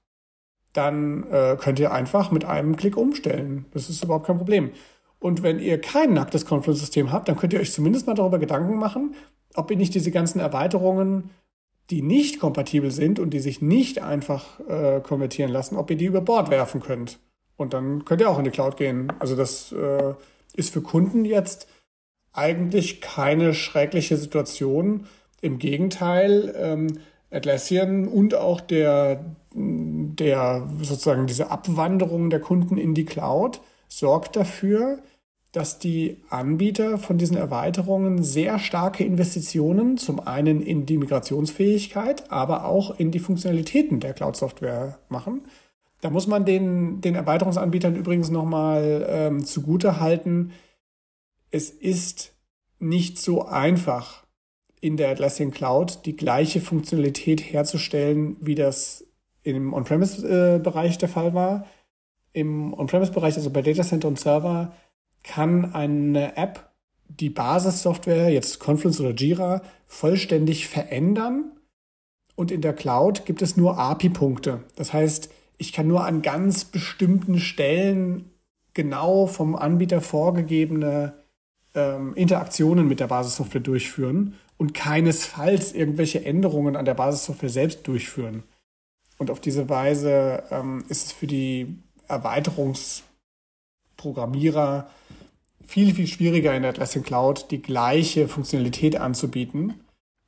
dann 0.72 1.24
äh, 1.30 1.56
könnt 1.60 1.80
ihr 1.80 1.92
einfach 1.92 2.30
mit 2.30 2.44
einem 2.44 2.76
Klick 2.76 2.96
umstellen. 2.96 3.66
Das 3.72 3.90
ist 3.90 4.04
überhaupt 4.04 4.28
kein 4.28 4.38
Problem. 4.38 4.70
Und 5.18 5.42
wenn 5.42 5.58
ihr 5.58 5.80
kein 5.80 6.14
nacktes 6.14 6.46
Confluence-System 6.46 7.10
habt, 7.10 7.28
dann 7.28 7.36
könnt 7.36 7.52
ihr 7.52 7.60
euch 7.60 7.72
zumindest 7.72 8.06
mal 8.06 8.14
darüber 8.14 8.38
Gedanken 8.38 8.78
machen, 8.78 9.16
ob 9.54 9.70
ihr 9.72 9.76
nicht 9.76 9.94
diese 9.94 10.12
ganzen 10.12 10.38
Erweiterungen, 10.38 11.30
die 11.90 12.02
nicht 12.02 12.38
kompatibel 12.38 12.92
sind 12.92 13.18
und 13.18 13.30
die 13.30 13.40
sich 13.40 13.60
nicht 13.60 14.00
einfach 14.00 14.60
äh, 14.68 15.00
konvertieren 15.00 15.50
lassen, 15.50 15.76
ob 15.76 15.90
ihr 15.90 15.96
die 15.96 16.06
über 16.06 16.20
Bord 16.20 16.50
werfen 16.50 16.80
könnt. 16.80 17.18
Und 17.56 17.74
dann 17.74 18.04
könnt 18.04 18.20
ihr 18.20 18.30
auch 18.30 18.38
in 18.38 18.44
die 18.44 18.50
Cloud 18.50 18.76
gehen. 18.76 19.12
Also 19.18 19.34
das 19.34 19.72
äh, 19.72 20.14
ist 20.54 20.72
für 20.72 20.82
Kunden 20.82 21.24
jetzt 21.24 21.66
eigentlich 22.32 23.00
keine 23.00 23.54
schreckliche 23.54 24.16
Situation. 24.16 25.06
Im 25.40 25.58
Gegenteil, 25.58 26.54
ähm, 26.56 26.98
Atlassian 27.30 28.06
und 28.08 28.34
auch 28.34 28.60
der, 28.60 29.24
der 29.54 30.68
sozusagen 30.82 31.26
diese 31.26 31.50
Abwanderung 31.50 32.30
der 32.30 32.40
Kunden 32.40 32.76
in 32.76 32.94
die 32.94 33.04
Cloud 33.04 33.60
sorgt 33.88 34.36
dafür, 34.36 34.98
dass 35.52 35.78
die 35.78 36.22
Anbieter 36.30 36.96
von 36.96 37.18
diesen 37.18 37.36
Erweiterungen 37.36 38.22
sehr 38.22 38.58
starke 38.58 39.04
Investitionen 39.04 39.98
zum 39.98 40.18
einen 40.20 40.62
in 40.62 40.86
die 40.86 40.96
Migrationsfähigkeit, 40.96 42.30
aber 42.32 42.64
auch 42.64 42.98
in 42.98 43.10
die 43.10 43.18
Funktionalitäten 43.18 44.00
der 44.00 44.14
Cloud-Software 44.14 44.98
machen. 45.10 45.42
Da 46.00 46.08
muss 46.08 46.26
man 46.26 46.46
den, 46.46 47.02
den 47.02 47.14
Erweiterungsanbietern 47.14 47.94
übrigens 47.94 48.30
nochmal 48.30 49.06
ähm, 49.08 49.44
zugute 49.44 50.00
halten. 50.00 50.52
Es 51.52 51.70
ist 51.70 52.34
nicht 52.80 53.20
so 53.20 53.46
einfach, 53.46 54.24
in 54.80 54.96
der 54.96 55.10
Atlassian 55.10 55.52
Cloud 55.52 56.04
die 56.06 56.16
gleiche 56.16 56.60
Funktionalität 56.60 57.40
herzustellen, 57.40 58.36
wie 58.40 58.56
das 58.56 59.04
im 59.44 59.72
On-Premise-Bereich 59.72 60.98
der 60.98 61.08
Fall 61.08 61.34
war. 61.34 61.66
Im 62.32 62.74
On-Premise-Bereich, 62.74 63.36
also 63.36 63.50
bei 63.50 63.62
Data 63.62 63.84
Center 63.84 64.08
und 64.08 64.18
Server, 64.18 64.72
kann 65.22 65.72
eine 65.72 66.36
App 66.36 66.72
die 67.08 67.30
Basissoftware, 67.30 68.30
jetzt 68.30 68.58
Confluence 68.58 69.00
oder 69.00 69.14
Jira, 69.14 69.62
vollständig 69.86 70.66
verändern. 70.66 71.52
Und 72.34 72.50
in 72.50 72.62
der 72.62 72.72
Cloud 72.72 73.26
gibt 73.26 73.42
es 73.42 73.56
nur 73.56 73.78
API-Punkte. 73.78 74.64
Das 74.74 74.92
heißt, 74.92 75.30
ich 75.58 75.72
kann 75.72 75.86
nur 75.86 76.04
an 76.06 76.22
ganz 76.22 76.64
bestimmten 76.64 77.38
Stellen 77.38 78.30
genau 78.74 79.26
vom 79.26 79.54
Anbieter 79.54 80.00
vorgegebene 80.00 81.21
ähm, 81.74 82.14
Interaktionen 82.14 82.88
mit 82.88 83.00
der 83.00 83.06
Basissoftware 83.06 83.60
durchführen 83.60 84.38
und 84.56 84.72
keinesfalls 84.74 85.72
irgendwelche 85.72 86.24
Änderungen 86.24 86.76
an 86.76 86.84
der 86.84 86.94
Basissoftware 86.94 87.50
selbst 87.50 87.86
durchführen. 87.86 88.42
Und 89.18 89.30
auf 89.30 89.40
diese 89.40 89.68
Weise 89.68 90.44
ähm, 90.50 90.84
ist 90.88 91.06
es 91.06 91.12
für 91.12 91.26
die 91.26 91.76
Erweiterungsprogrammierer 92.08 94.88
viel, 95.66 95.94
viel 95.94 96.06
schwieriger 96.06 96.54
in 96.54 96.62
der 96.62 96.70
Atlassian 96.72 97.04
Cloud 97.04 97.50
die 97.50 97.62
gleiche 97.62 98.28
Funktionalität 98.28 98.96
anzubieten 98.96 99.80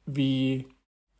wie 0.06 0.66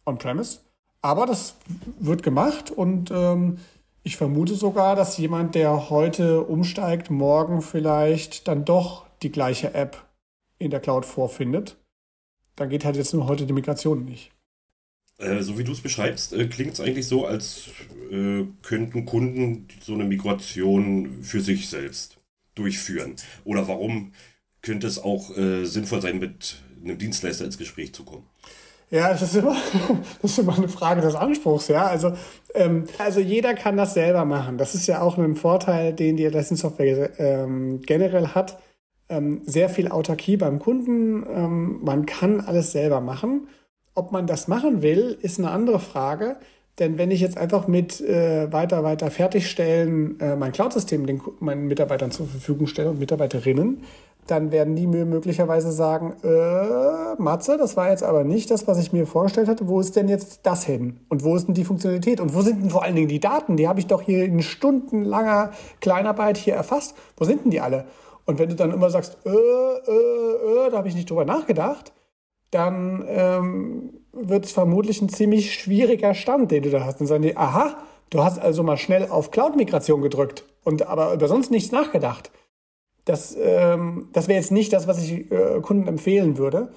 on-premise. 0.06 0.60
Aber 1.02 1.26
das 1.26 1.56
wird 1.98 2.22
gemacht 2.22 2.70
und 2.70 3.10
ähm, 3.10 3.58
ich 4.02 4.16
vermute 4.16 4.54
sogar, 4.54 4.96
dass 4.96 5.18
jemand, 5.18 5.54
der 5.54 5.90
heute 5.90 6.42
umsteigt, 6.42 7.10
morgen 7.10 7.62
vielleicht 7.62 8.48
dann 8.48 8.64
doch 8.64 9.04
die 9.22 9.32
gleiche 9.32 9.74
App 9.74 10.03
in 10.64 10.70
der 10.70 10.80
Cloud 10.80 11.06
vorfindet. 11.06 11.76
Dann 12.56 12.68
geht 12.68 12.84
halt 12.84 12.96
jetzt 12.96 13.14
nur 13.14 13.26
heute 13.26 13.46
die 13.46 13.52
Migration 13.52 14.04
nicht. 14.04 14.30
Äh, 15.18 15.42
so 15.42 15.58
wie 15.58 15.64
du 15.64 15.72
es 15.72 15.80
beschreibst, 15.80 16.32
äh, 16.32 16.46
klingt 16.46 16.74
es 16.74 16.80
eigentlich 16.80 17.06
so, 17.06 17.26
als 17.26 17.68
äh, 18.10 18.44
könnten 18.62 19.04
Kunden 19.04 19.68
so 19.80 19.94
eine 19.94 20.04
Migration 20.04 21.22
für 21.22 21.40
sich 21.40 21.68
selbst 21.68 22.18
durchführen. 22.54 23.16
Oder 23.44 23.68
warum 23.68 24.12
könnte 24.62 24.86
es 24.86 24.98
auch 24.98 25.30
sinnvoll 25.64 26.00
sein, 26.00 26.20
mit 26.20 26.56
einem 26.82 26.96
Dienstleister 26.96 27.44
ins 27.44 27.58
Gespräch 27.58 27.92
zu 27.92 28.02
kommen? 28.04 28.24
Ja, 28.90 29.10
das 29.10 29.22
ist 29.22 29.34
immer, 29.34 29.56
das 30.22 30.30
ist 30.30 30.38
immer 30.38 30.56
eine 30.56 30.68
Frage 30.68 31.00
des 31.00 31.14
Anspruchs, 31.14 31.68
ja. 31.68 31.86
Also, 31.86 32.12
ähm, 32.54 32.84
also 32.98 33.20
jeder 33.20 33.54
kann 33.54 33.76
das 33.76 33.94
selber 33.94 34.24
machen. 34.24 34.56
Das 34.56 34.74
ist 34.74 34.86
ja 34.86 35.02
auch 35.02 35.18
ein 35.18 35.36
Vorteil, 35.36 35.92
den 35.92 36.16
die 36.16 36.26
Atlassian 36.26 36.56
Software 36.56 37.10
ähm, 37.18 37.82
generell 37.82 38.28
hat 38.28 38.58
ähm, 39.08 39.42
sehr 39.44 39.68
viel 39.68 39.88
Autarkie 39.88 40.36
beim 40.36 40.58
Kunden. 40.58 41.24
Ähm, 41.28 41.80
man 41.82 42.06
kann 42.06 42.40
alles 42.40 42.72
selber 42.72 43.00
machen. 43.00 43.48
Ob 43.94 44.12
man 44.12 44.26
das 44.26 44.48
machen 44.48 44.82
will, 44.82 45.18
ist 45.22 45.38
eine 45.38 45.50
andere 45.50 45.80
Frage. 45.80 46.36
Denn 46.78 46.98
wenn 46.98 47.12
ich 47.12 47.20
jetzt 47.20 47.38
einfach 47.38 47.68
mit 47.68 48.00
äh, 48.00 48.52
weiter, 48.52 48.82
weiter 48.82 49.10
fertigstellen 49.10 50.18
äh, 50.18 50.34
mein 50.34 50.50
Cloud-System 50.50 51.06
den 51.06 51.22
meinen 51.38 51.68
Mitarbeitern 51.68 52.10
zur 52.10 52.26
Verfügung 52.26 52.66
stelle 52.66 52.90
und 52.90 52.98
Mitarbeiterinnen, 52.98 53.82
dann 54.26 54.50
werden 54.50 54.74
die 54.74 54.86
mir 54.86 55.04
möglicherweise 55.04 55.70
sagen, 55.70 56.14
äh, 56.24 57.22
Matze, 57.22 57.56
das 57.58 57.76
war 57.76 57.90
jetzt 57.90 58.02
aber 58.02 58.24
nicht 58.24 58.50
das, 58.50 58.66
was 58.66 58.78
ich 58.78 58.92
mir 58.92 59.06
vorgestellt 59.06 59.48
hatte. 59.48 59.68
Wo 59.68 59.80
ist 59.80 59.96
denn 59.96 60.08
jetzt 60.08 60.40
das 60.44 60.64
hin? 60.64 60.98
Und 61.08 61.22
wo 61.22 61.36
ist 61.36 61.46
denn 61.46 61.54
die 61.54 61.64
Funktionalität? 61.64 62.20
Und 62.20 62.34
wo 62.34 62.40
sind 62.40 62.62
denn 62.62 62.70
vor 62.70 62.82
allen 62.82 62.96
Dingen 62.96 63.08
die 63.08 63.20
Daten? 63.20 63.56
Die 63.56 63.68
habe 63.68 63.80
ich 63.80 63.86
doch 63.86 64.02
hier 64.02 64.24
in 64.24 64.42
stundenlanger 64.42 65.52
Kleinarbeit 65.80 66.38
hier 66.38 66.54
erfasst. 66.54 66.96
Wo 67.16 67.24
sind 67.24 67.44
denn 67.44 67.50
die 67.50 67.60
alle? 67.60 67.84
Und 68.26 68.38
wenn 68.38 68.48
du 68.48 68.54
dann 68.54 68.72
immer 68.72 68.90
sagst, 68.90 69.18
äh, 69.26 69.30
äh, 69.30 70.66
äh, 70.66 70.70
da 70.70 70.78
habe 70.78 70.88
ich 70.88 70.94
nicht 70.94 71.10
drüber 71.10 71.24
nachgedacht, 71.24 71.92
dann 72.50 73.04
ähm, 73.08 74.00
wird 74.12 74.46
es 74.46 74.52
vermutlich 74.52 75.02
ein 75.02 75.08
ziemlich 75.08 75.54
schwieriger 75.54 76.14
Stand, 76.14 76.50
den 76.50 76.62
du 76.62 76.70
da 76.70 76.84
hast. 76.84 77.00
Und 77.00 77.06
sagen 77.06 77.22
die, 77.22 77.36
aha, 77.36 77.76
du 78.10 78.22
hast 78.22 78.38
also 78.38 78.62
mal 78.62 78.76
schnell 78.76 79.08
auf 79.08 79.30
Cloud-Migration 79.30 80.02
gedrückt 80.02 80.44
und 80.62 80.86
aber 80.86 81.12
über 81.12 81.28
sonst 81.28 81.50
nichts 81.50 81.72
nachgedacht. 81.72 82.30
Das, 83.04 83.36
ähm, 83.38 84.08
das 84.12 84.28
wäre 84.28 84.38
jetzt 84.38 84.52
nicht 84.52 84.72
das, 84.72 84.86
was 84.86 85.02
ich 85.02 85.30
äh, 85.30 85.60
Kunden 85.60 85.88
empfehlen 85.88 86.38
würde. 86.38 86.72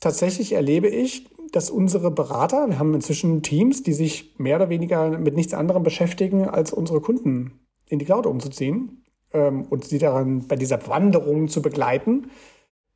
Tatsächlich 0.00 0.52
erlebe 0.52 0.88
ich, 0.88 1.26
dass 1.52 1.70
unsere 1.70 2.10
Berater, 2.10 2.68
wir 2.68 2.78
haben 2.78 2.92
inzwischen 2.92 3.42
Teams, 3.42 3.82
die 3.82 3.94
sich 3.94 4.34
mehr 4.38 4.56
oder 4.56 4.68
weniger 4.68 5.16
mit 5.16 5.34
nichts 5.34 5.54
anderem 5.54 5.82
beschäftigen, 5.82 6.46
als 6.46 6.72
unsere 6.72 7.00
Kunden 7.00 7.60
in 7.86 7.98
die 7.98 8.04
Cloud 8.04 8.26
umzuziehen 8.26 9.04
ähm, 9.32 9.66
und 9.70 9.84
sie 9.84 9.98
daran 9.98 10.46
bei 10.48 10.56
dieser 10.56 10.86
Wanderung 10.88 11.48
zu 11.48 11.62
begleiten, 11.62 12.30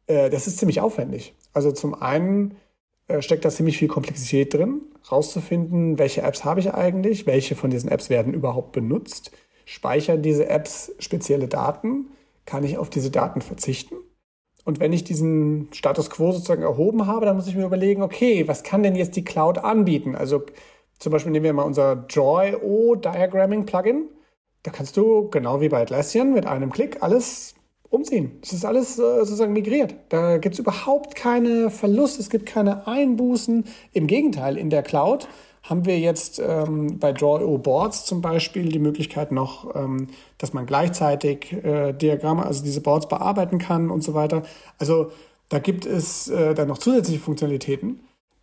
äh, 0.06 0.30
das 0.30 0.46
ist 0.46 0.58
ziemlich 0.58 0.80
aufwendig. 0.80 1.34
Also 1.52 1.72
zum 1.72 1.94
einen 1.94 2.56
äh, 3.08 3.22
steckt 3.22 3.44
da 3.44 3.50
ziemlich 3.50 3.78
viel 3.78 3.88
Komplexität 3.88 4.54
drin, 4.54 4.82
rauszufinden, 5.10 5.98
welche 5.98 6.22
Apps 6.22 6.44
habe 6.44 6.60
ich 6.60 6.72
eigentlich, 6.72 7.26
welche 7.26 7.54
von 7.54 7.70
diesen 7.70 7.90
Apps 7.90 8.10
werden 8.10 8.34
überhaupt 8.34 8.72
benutzt, 8.72 9.32
speichern 9.64 10.22
diese 10.22 10.48
Apps 10.48 10.92
spezielle 10.98 11.48
Daten, 11.48 12.06
kann 12.44 12.64
ich 12.64 12.78
auf 12.78 12.90
diese 12.90 13.10
Daten 13.10 13.40
verzichten? 13.40 13.96
Und 14.64 14.78
wenn 14.78 14.92
ich 14.92 15.02
diesen 15.02 15.68
Status 15.72 16.10
quo 16.10 16.32
sozusagen 16.32 16.62
erhoben 16.62 17.06
habe, 17.06 17.26
dann 17.26 17.36
muss 17.36 17.48
ich 17.48 17.56
mir 17.56 17.64
überlegen, 17.66 18.02
okay, 18.02 18.46
was 18.46 18.62
kann 18.62 18.82
denn 18.82 18.94
jetzt 18.94 19.16
die 19.16 19.24
Cloud 19.24 19.58
anbieten? 19.58 20.14
Also 20.14 20.42
zum 20.98 21.10
Beispiel 21.10 21.32
nehmen 21.32 21.44
wir 21.44 21.52
mal 21.52 21.64
unser 21.64 22.04
Joy-O 22.08 22.94
Diagramming 22.94 23.66
Plugin. 23.66 24.08
Da 24.62 24.70
kannst 24.70 24.96
du, 24.96 25.28
genau 25.28 25.60
wie 25.60 25.68
bei 25.68 25.82
Atlassian, 25.82 26.32
mit 26.32 26.46
einem 26.46 26.70
Klick 26.70 27.02
alles 27.02 27.54
umziehen. 27.90 28.38
Es 28.42 28.52
ist 28.52 28.64
alles 28.64 28.98
äh, 28.98 29.18
sozusagen 29.18 29.52
migriert. 29.52 29.94
Da 30.08 30.38
gibt 30.38 30.54
es 30.54 30.58
überhaupt 30.58 31.14
keine 31.14 31.70
Verluste, 31.70 32.20
es 32.20 32.30
gibt 32.30 32.46
keine 32.46 32.86
Einbußen. 32.86 33.64
Im 33.92 34.06
Gegenteil, 34.06 34.56
in 34.56 34.70
der 34.70 34.82
Cloud 34.82 35.28
haben 35.62 35.84
wir 35.84 35.98
jetzt 35.98 36.40
ähm, 36.44 36.98
bei 36.98 37.12
Draw.io 37.12 37.58
Boards 37.58 38.04
zum 38.04 38.20
Beispiel 38.20 38.68
die 38.68 38.78
Möglichkeit 38.78 39.30
noch, 39.30 39.74
ähm, 39.76 40.08
dass 40.38 40.52
man 40.52 40.66
gleichzeitig 40.66 41.52
äh, 41.52 41.92
Diagramme, 41.92 42.44
also 42.44 42.64
diese 42.64 42.80
Boards 42.80 43.08
bearbeiten 43.08 43.58
kann 43.58 43.90
und 43.90 44.02
so 44.02 44.14
weiter. 44.14 44.42
Also 44.78 45.12
da 45.50 45.58
gibt 45.58 45.86
es 45.86 46.28
äh, 46.28 46.54
dann 46.54 46.68
noch 46.68 46.78
zusätzliche 46.78 47.20
Funktionalitäten. 47.20 48.00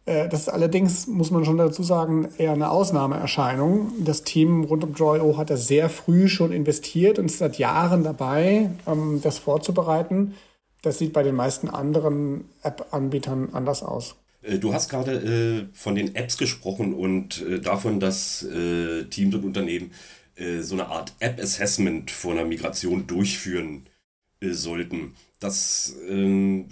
Äh, 0.09 0.27
das 0.27 0.41
ist 0.41 0.49
allerdings, 0.49 1.07
muss 1.07 1.29
man 1.29 1.45
schon 1.45 1.57
dazu 1.57 1.83
sagen, 1.83 2.29
eher 2.37 2.53
eine 2.53 2.71
Ausnahmeerscheinung. 2.71 3.91
Das 4.03 4.23
Team 4.23 4.63
rund 4.63 4.83
um 4.83 4.93
Joy.o 4.93 5.37
hat 5.37 5.51
da 5.51 5.57
sehr 5.57 5.89
früh 5.89 6.27
schon 6.27 6.51
investiert 6.51 7.19
und 7.19 7.25
ist 7.25 7.37
seit 7.37 7.59
Jahren 7.59 8.03
dabei, 8.03 8.71
ähm, 8.87 9.19
das 9.21 9.37
vorzubereiten. 9.37 10.33
Das 10.81 10.97
sieht 10.97 11.13
bei 11.13 11.23
den 11.23 11.35
meisten 11.35 11.69
anderen 11.69 12.45
App-Anbietern 12.63 13.49
anders 13.53 13.83
aus. 13.83 14.15
Äh, 14.41 14.57
du 14.57 14.73
hast 14.73 14.89
gerade 14.89 15.11
äh, 15.11 15.65
von 15.73 15.93
den 15.93 16.15
Apps 16.15 16.37
gesprochen 16.37 16.93
und 16.93 17.45
äh, 17.45 17.59
davon, 17.59 17.99
dass 17.99 18.43
äh, 18.43 19.03
Teams 19.05 19.35
und 19.35 19.45
Unternehmen 19.45 19.91
äh, 20.35 20.61
so 20.61 20.73
eine 20.73 20.87
Art 20.87 21.13
App-Assessment 21.19 22.09
vor 22.09 22.31
einer 22.31 22.45
Migration 22.45 23.05
durchführen 23.05 23.85
sollten. 24.41 25.15
Das 25.41 25.93
ähm, 26.07 26.69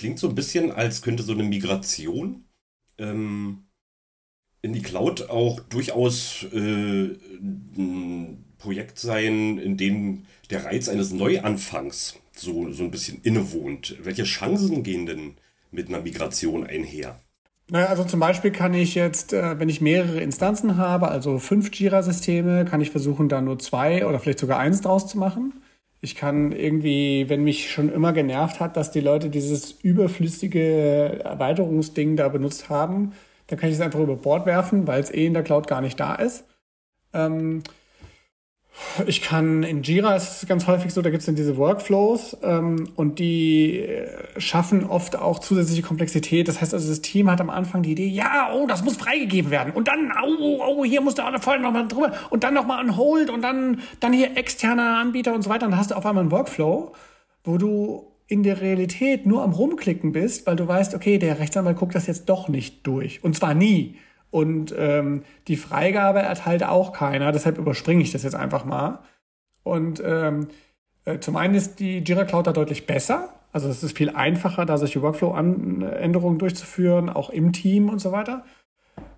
klingt 0.00 0.18
so 0.18 0.30
ein 0.30 0.34
bisschen, 0.34 0.72
als 0.72 1.02
könnte 1.02 1.22
so 1.22 1.32
eine 1.32 1.42
Migration 1.42 2.46
ähm, 2.96 3.64
in 4.62 4.72
die 4.72 4.80
Cloud 4.80 5.28
auch 5.28 5.60
durchaus 5.60 6.46
äh, 6.54 6.56
ein 6.56 8.46
Projekt 8.56 8.98
sein, 8.98 9.58
in 9.58 9.76
dem 9.76 10.24
der 10.48 10.64
Reiz 10.64 10.88
eines 10.88 11.12
Neuanfangs 11.12 12.18
so, 12.34 12.72
so 12.72 12.82
ein 12.82 12.90
bisschen 12.90 13.20
innewohnt. 13.24 13.96
Welche 14.02 14.24
Chancen 14.24 14.82
gehen 14.82 15.04
denn 15.04 15.34
mit 15.70 15.88
einer 15.88 16.00
Migration 16.00 16.66
einher? 16.66 17.20
Naja, 17.68 17.88
also 17.88 18.02
zum 18.04 18.20
Beispiel 18.20 18.52
kann 18.52 18.72
ich 18.72 18.94
jetzt, 18.94 19.34
äh, 19.34 19.58
wenn 19.58 19.68
ich 19.68 19.82
mehrere 19.82 20.22
Instanzen 20.22 20.78
habe, 20.78 21.08
also 21.08 21.38
fünf 21.38 21.70
Jira-Systeme, 21.74 22.64
kann 22.64 22.80
ich 22.80 22.90
versuchen, 22.90 23.28
da 23.28 23.42
nur 23.42 23.58
zwei 23.58 24.06
oder 24.06 24.18
vielleicht 24.18 24.38
sogar 24.38 24.58
eins 24.58 24.80
draus 24.80 25.06
zu 25.08 25.18
machen. 25.18 25.60
Ich 26.00 26.14
kann 26.14 26.52
irgendwie, 26.52 27.28
wenn 27.28 27.44
mich 27.44 27.70
schon 27.70 27.92
immer 27.92 28.12
genervt 28.12 28.58
hat, 28.60 28.76
dass 28.76 28.90
die 28.90 29.00
Leute 29.00 29.28
dieses 29.28 29.72
überflüssige 29.72 31.20
Erweiterungsding 31.24 32.16
da 32.16 32.28
benutzt 32.28 32.70
haben, 32.70 33.12
dann 33.46 33.58
kann 33.58 33.68
ich 33.68 33.74
es 33.76 33.80
einfach 33.82 34.00
über 34.00 34.16
Bord 34.16 34.46
werfen, 34.46 34.86
weil 34.86 35.00
es 35.00 35.12
eh 35.12 35.26
in 35.26 35.34
der 35.34 35.42
Cloud 35.42 35.66
gar 35.66 35.80
nicht 35.82 36.00
da 36.00 36.14
ist. 36.14 36.44
Ähm, 37.12 37.62
ich 39.06 39.22
kann 39.22 39.62
in 39.62 39.82
Jira 39.82 40.16
ist 40.16 40.42
es 40.42 40.48
ganz 40.48 40.66
häufig 40.66 40.92
so, 40.92 41.02
da 41.02 41.10
gibt 41.10 41.20
es 41.20 41.26
dann 41.26 41.36
diese 41.36 41.56
Workflows 41.56 42.36
ähm, 42.42 42.88
und 42.96 43.18
die 43.18 43.80
äh, 43.80 44.40
schaffen 44.40 44.84
oft 44.84 45.16
auch 45.16 45.38
zusätzliche 45.38 45.82
Komplexität. 45.82 46.48
Das 46.48 46.60
heißt 46.60 46.74
also, 46.74 46.88
das 46.88 47.00
Team 47.00 47.30
hat 47.30 47.40
am 47.40 47.50
Anfang 47.50 47.82
die 47.82 47.92
Idee, 47.92 48.08
ja, 48.08 48.50
oh, 48.54 48.66
das 48.66 48.82
muss 48.82 48.96
freigegeben 48.96 49.50
werden 49.50 49.72
und 49.72 49.88
dann, 49.88 50.12
oh, 50.22 50.60
oh, 50.66 50.84
hier 50.84 51.00
muss 51.00 51.14
da 51.14 51.30
vorher 51.40 51.62
noch 51.62 51.72
mal 51.72 51.86
drüber 51.86 52.12
und 52.30 52.44
dann 52.44 52.54
noch 52.54 52.66
mal 52.66 52.80
on 52.80 52.96
hold 52.96 53.30
und 53.30 53.42
dann, 53.42 53.80
dann 54.00 54.12
hier 54.12 54.36
externer 54.36 54.98
Anbieter 54.98 55.34
und 55.34 55.42
so 55.42 55.50
weiter. 55.50 55.66
Und 55.66 55.72
dann 55.72 55.80
hast 55.80 55.90
du 55.90 55.94
auf 55.94 56.06
einmal 56.06 56.22
einen 56.22 56.30
Workflow, 56.30 56.92
wo 57.44 57.58
du 57.58 58.06
in 58.26 58.42
der 58.42 58.60
Realität 58.60 59.26
nur 59.26 59.42
am 59.42 59.52
Rumklicken 59.52 60.12
bist, 60.12 60.46
weil 60.46 60.56
du 60.56 60.66
weißt, 60.66 60.94
okay, 60.94 61.18
der 61.18 61.38
Rechtsanwalt 61.40 61.76
guckt 61.76 61.94
das 61.94 62.06
jetzt 62.06 62.28
doch 62.28 62.48
nicht 62.48 62.86
durch. 62.86 63.24
Und 63.24 63.36
zwar 63.36 63.54
nie. 63.54 63.96
Und 64.30 64.74
ähm, 64.76 65.24
die 65.48 65.56
Freigabe 65.56 66.20
erteilt 66.20 66.64
auch 66.64 66.92
keiner, 66.92 67.32
deshalb 67.32 67.58
überspringe 67.58 68.02
ich 68.02 68.12
das 68.12 68.22
jetzt 68.22 68.36
einfach 68.36 68.64
mal. 68.64 69.00
Und 69.62 70.02
ähm, 70.04 70.48
äh, 71.04 71.18
zum 71.18 71.36
einen 71.36 71.54
ist 71.54 71.80
die 71.80 71.98
Jira 71.98 72.24
Cloud 72.24 72.46
da 72.46 72.52
deutlich 72.52 72.86
besser. 72.86 73.30
Also 73.52 73.68
es 73.68 73.82
ist 73.82 73.96
viel 73.96 74.10
einfacher, 74.10 74.64
da 74.64 74.78
solche 74.78 75.02
Workflow-Änderungen 75.02 76.38
durchzuführen, 76.38 77.08
auch 77.08 77.30
im 77.30 77.52
Team 77.52 77.88
und 77.88 77.98
so 77.98 78.12
weiter. 78.12 78.44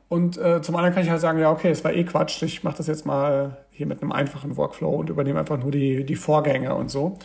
Und 0.09 0.39
äh, 0.39 0.63
zum 0.63 0.77
anderen 0.77 0.95
kann 0.95 1.05
ich 1.05 1.11
halt 1.11 1.21
sagen, 1.21 1.39
ja, 1.39 1.51
okay, 1.51 1.71
es 1.71 1.85
war 1.85 1.93
eh 1.93 2.05
Quatsch, 2.05 2.43
ich 2.43 2.63
mache 2.63 2.77
das 2.77 2.87
jetzt 2.87 3.07
mal 3.07 3.65
hier 3.71 3.87
mit 3.87 4.03
einem 4.03 4.13
einfachen 4.13 4.57
Workflow 4.57 4.91
und 4.91 5.11
übernehme 5.11 5.39
einfach 5.39 5.59
nur 5.59 5.71
die, 5.71 6.05
die 6.05 6.17
Vorgänge 6.17 6.75
und 6.75 6.91
so. 6.91 7.19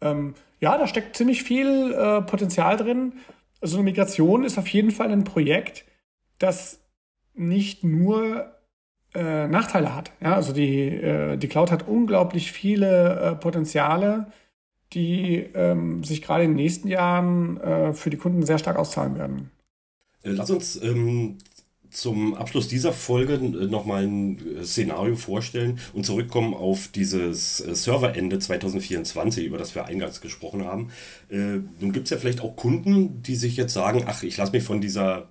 Ähm, 0.00 0.34
ja, 0.60 0.76
da 0.76 0.86
steckt 0.86 1.16
ziemlich 1.16 1.42
viel 1.42 1.92
äh, 1.92 2.20
Potenzial 2.22 2.76
drin. 2.76 3.14
Also 3.60 3.76
eine 3.76 3.84
Migration 3.84 4.44
ist 4.44 4.58
auf 4.58 4.66
jeden 4.68 4.90
Fall 4.90 5.10
ein 5.12 5.24
Projekt, 5.24 5.84
das 6.38 6.81
nicht 7.34 7.84
nur 7.84 8.52
äh, 9.14 9.46
Nachteile 9.46 9.94
hat. 9.94 10.12
Ja, 10.20 10.34
also 10.34 10.52
die, 10.52 10.88
äh, 10.88 11.36
die 11.36 11.48
Cloud 11.48 11.70
hat 11.70 11.86
unglaublich 11.86 12.52
viele 12.52 13.20
äh, 13.20 13.34
Potenziale, 13.34 14.26
die 14.92 15.46
ähm, 15.54 16.04
sich 16.04 16.22
gerade 16.22 16.44
in 16.44 16.50
den 16.50 16.56
nächsten 16.56 16.88
Jahren 16.88 17.58
äh, 17.60 17.92
für 17.92 18.10
die 18.10 18.16
Kunden 18.16 18.44
sehr 18.44 18.58
stark 18.58 18.76
auszahlen 18.76 19.16
werden. 19.16 19.50
Äh, 20.22 20.30
lass 20.30 20.50
uns 20.50 20.82
ähm, 20.82 21.38
zum 21.90 22.34
Abschluss 22.34 22.68
dieser 22.68 22.92
Folge 22.92 23.34
äh, 23.34 23.66
nochmal 23.66 24.04
ein 24.06 24.40
Szenario 24.62 25.16
vorstellen 25.16 25.78
und 25.92 26.06
zurückkommen 26.06 26.54
auf 26.54 26.88
dieses 26.88 27.58
Serverende 27.58 28.38
2024, 28.38 29.44
über 29.44 29.58
das 29.58 29.74
wir 29.74 29.86
eingangs 29.86 30.20
gesprochen 30.20 30.64
haben. 30.64 30.90
nun 31.30 31.92
gibt 31.92 32.04
es 32.04 32.10
ja 32.10 32.16
vielleicht 32.16 32.40
auch 32.40 32.56
Kunden, 32.56 33.22
die 33.22 33.36
sich 33.36 33.56
jetzt 33.56 33.74
sagen, 33.74 34.04
ach, 34.06 34.22
ich 34.22 34.36
lasse 34.36 34.52
mich 34.52 34.62
von 34.62 34.80
dieser 34.80 35.28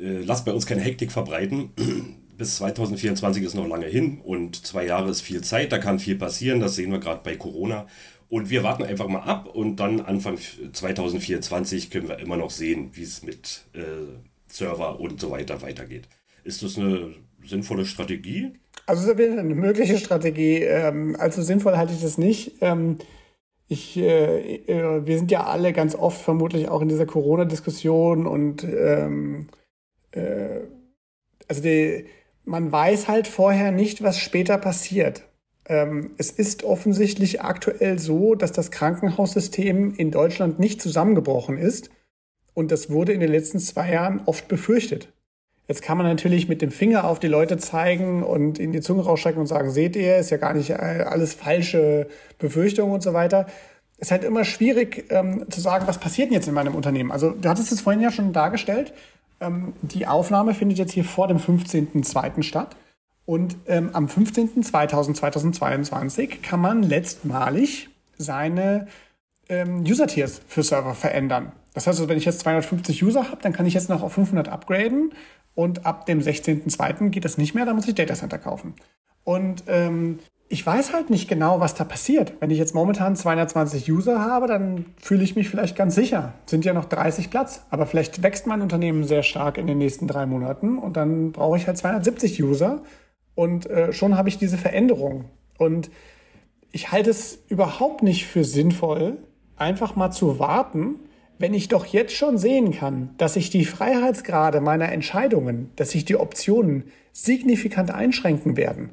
äh, 0.00 0.22
lasst 0.22 0.44
bei 0.44 0.52
uns 0.52 0.66
keine 0.66 0.80
Hektik 0.80 1.12
verbreiten. 1.12 1.70
Bis 2.38 2.56
2024 2.56 3.44
ist 3.44 3.54
noch 3.54 3.68
lange 3.68 3.86
hin 3.86 4.20
und 4.24 4.66
zwei 4.66 4.86
Jahre 4.86 5.10
ist 5.10 5.20
viel 5.20 5.42
Zeit, 5.42 5.70
da 5.70 5.78
kann 5.78 5.98
viel 5.98 6.16
passieren, 6.16 6.60
das 6.60 6.74
sehen 6.74 6.90
wir 6.90 6.98
gerade 6.98 7.20
bei 7.22 7.36
Corona. 7.36 7.86
Und 8.28 8.48
wir 8.48 8.62
warten 8.62 8.82
einfach 8.82 9.08
mal 9.08 9.20
ab 9.20 9.46
und 9.46 9.76
dann 9.76 10.00
Anfang 10.00 10.38
2024 10.72 11.90
können 11.90 12.08
wir 12.08 12.18
immer 12.18 12.38
noch 12.38 12.50
sehen, 12.50 12.90
wie 12.94 13.02
es 13.02 13.22
mit 13.22 13.64
äh, 13.74 13.80
Server 14.46 14.98
und 14.98 15.20
so 15.20 15.30
weiter 15.30 15.60
weitergeht. 15.60 16.08
Ist 16.42 16.62
das 16.62 16.78
eine 16.78 17.14
sinnvolle 17.44 17.84
Strategie? 17.84 18.54
Also 18.86 19.12
eine 19.12 19.54
mögliche 19.54 19.98
Strategie. 19.98 20.62
Ähm, 20.62 21.14
also 21.18 21.42
sinnvoll 21.42 21.76
halte 21.76 21.92
ich 21.92 22.00
das 22.00 22.16
nicht. 22.18 22.56
Ähm, 22.62 22.96
ich, 23.68 23.96
äh, 23.96 24.56
äh, 24.66 25.06
wir 25.06 25.16
sind 25.18 25.30
ja 25.30 25.44
alle 25.44 25.72
ganz 25.72 25.94
oft 25.94 26.20
vermutlich 26.20 26.68
auch 26.68 26.82
in 26.82 26.88
dieser 26.88 27.06
Corona-Diskussion 27.06 28.26
und 28.26 28.64
ähm, 28.64 29.48
äh, 30.12 30.60
also 31.48 31.62
die, 31.62 32.06
man 32.44 32.70
weiß 32.72 33.08
halt 33.08 33.28
vorher 33.28 33.72
nicht, 33.72 34.02
was 34.02 34.18
später 34.18 34.58
passiert. 34.58 35.24
Ähm, 35.66 36.12
es 36.18 36.30
ist 36.30 36.64
offensichtlich 36.64 37.42
aktuell 37.42 37.98
so, 37.98 38.34
dass 38.34 38.52
das 38.52 38.70
Krankenhaussystem 38.70 39.94
in 39.94 40.10
Deutschland 40.10 40.58
nicht 40.58 40.82
zusammengebrochen 40.82 41.58
ist. 41.58 41.90
Und 42.54 42.70
das 42.70 42.90
wurde 42.90 43.12
in 43.12 43.20
den 43.20 43.30
letzten 43.30 43.58
zwei 43.60 43.92
Jahren 43.92 44.22
oft 44.26 44.48
befürchtet. 44.48 45.12
Jetzt 45.68 45.82
kann 45.82 45.96
man 45.96 46.06
natürlich 46.06 46.48
mit 46.48 46.60
dem 46.60 46.70
Finger 46.70 47.04
auf 47.04 47.20
die 47.20 47.28
Leute 47.28 47.56
zeigen 47.56 48.22
und 48.22 48.58
in 48.58 48.72
die 48.72 48.80
Zunge 48.80 49.04
rausstrecken 49.04 49.40
und 49.40 49.46
sagen, 49.46 49.70
seht 49.70 49.96
ihr, 49.96 50.18
ist 50.18 50.30
ja 50.30 50.36
gar 50.36 50.52
nicht 50.52 50.70
äh, 50.70 50.74
alles 50.74 51.34
falsche 51.34 52.08
Befürchtungen 52.38 52.92
und 52.92 53.02
so 53.02 53.12
weiter. 53.14 53.46
Es 53.96 54.08
ist 54.08 54.10
halt 54.10 54.24
immer 54.24 54.44
schwierig 54.44 55.06
ähm, 55.10 55.48
zu 55.48 55.60
sagen, 55.60 55.86
was 55.86 55.98
passiert 55.98 56.28
denn 56.28 56.34
jetzt 56.34 56.48
in 56.48 56.54
meinem 56.54 56.74
Unternehmen. 56.74 57.12
Also 57.12 57.30
du 57.30 57.48
hattest 57.48 57.70
es 57.70 57.80
vorhin 57.80 58.02
ja 58.02 58.10
schon 58.10 58.32
dargestellt. 58.32 58.92
Ähm, 59.42 59.74
die 59.82 60.06
Aufnahme 60.06 60.54
findet 60.54 60.78
jetzt 60.78 60.92
hier 60.92 61.04
vor 61.04 61.28
dem 61.28 61.36
15.02. 61.38 62.42
statt. 62.42 62.74
Und 63.24 63.56
ähm, 63.66 63.90
am 63.92 64.06
15.02.2022 64.06 66.40
kann 66.42 66.60
man 66.60 66.82
letztmalig 66.82 67.88
seine 68.18 68.88
ähm, 69.48 69.84
User-Tiers 69.84 70.42
für 70.46 70.62
Server 70.62 70.94
verändern. 70.94 71.52
Das 71.74 71.86
heißt, 71.86 71.98
also, 71.98 72.08
wenn 72.08 72.18
ich 72.18 72.24
jetzt 72.24 72.40
250 72.40 73.04
User 73.04 73.30
habe, 73.30 73.42
dann 73.42 73.52
kann 73.52 73.66
ich 73.66 73.74
jetzt 73.74 73.88
noch 73.88 74.02
auf 74.02 74.14
500 74.14 74.48
upgraden 74.48 75.12
und 75.54 75.86
ab 75.86 76.06
dem 76.06 76.20
16.02. 76.20 77.10
geht 77.10 77.24
das 77.24 77.38
nicht 77.38 77.54
mehr, 77.54 77.64
da 77.64 77.74
muss 77.74 77.86
ich 77.88 77.94
Data 77.94 78.14
Center 78.14 78.38
kaufen. 78.38 78.74
Und 79.24 79.64
ähm, 79.68 80.18
ich 80.52 80.66
weiß 80.66 80.92
halt 80.92 81.08
nicht 81.08 81.30
genau, 81.30 81.60
was 81.60 81.74
da 81.74 81.82
passiert. 81.82 82.34
Wenn 82.40 82.50
ich 82.50 82.58
jetzt 82.58 82.74
momentan 82.74 83.16
220 83.16 83.90
User 83.90 84.20
habe, 84.20 84.46
dann 84.46 84.84
fühle 85.00 85.24
ich 85.24 85.34
mich 85.34 85.48
vielleicht 85.48 85.76
ganz 85.76 85.94
sicher. 85.94 86.34
Sind 86.44 86.66
ja 86.66 86.74
noch 86.74 86.84
30 86.84 87.30
Platz. 87.30 87.64
Aber 87.70 87.86
vielleicht 87.86 88.22
wächst 88.22 88.46
mein 88.46 88.60
Unternehmen 88.60 89.04
sehr 89.04 89.22
stark 89.22 89.56
in 89.56 89.66
den 89.66 89.78
nächsten 89.78 90.06
drei 90.06 90.26
Monaten 90.26 90.76
und 90.76 90.98
dann 90.98 91.32
brauche 91.32 91.56
ich 91.56 91.66
halt 91.66 91.78
270 91.78 92.42
User 92.42 92.82
und 93.34 93.64
äh, 93.70 93.94
schon 93.94 94.18
habe 94.18 94.28
ich 94.28 94.36
diese 94.36 94.58
Veränderung. 94.58 95.24
Und 95.56 95.90
ich 96.70 96.92
halte 96.92 97.08
es 97.08 97.38
überhaupt 97.48 98.02
nicht 98.02 98.26
für 98.26 98.44
sinnvoll, 98.44 99.16
einfach 99.56 99.96
mal 99.96 100.10
zu 100.10 100.38
warten, 100.38 100.96
wenn 101.38 101.54
ich 101.54 101.68
doch 101.68 101.86
jetzt 101.86 102.14
schon 102.14 102.36
sehen 102.36 102.72
kann, 102.72 103.14
dass 103.16 103.34
sich 103.34 103.48
die 103.48 103.64
Freiheitsgrade 103.64 104.60
meiner 104.60 104.92
Entscheidungen, 104.92 105.70
dass 105.76 105.92
sich 105.92 106.04
die 106.04 106.16
Optionen 106.16 106.84
signifikant 107.10 107.90
einschränken 107.90 108.58
werden 108.58 108.90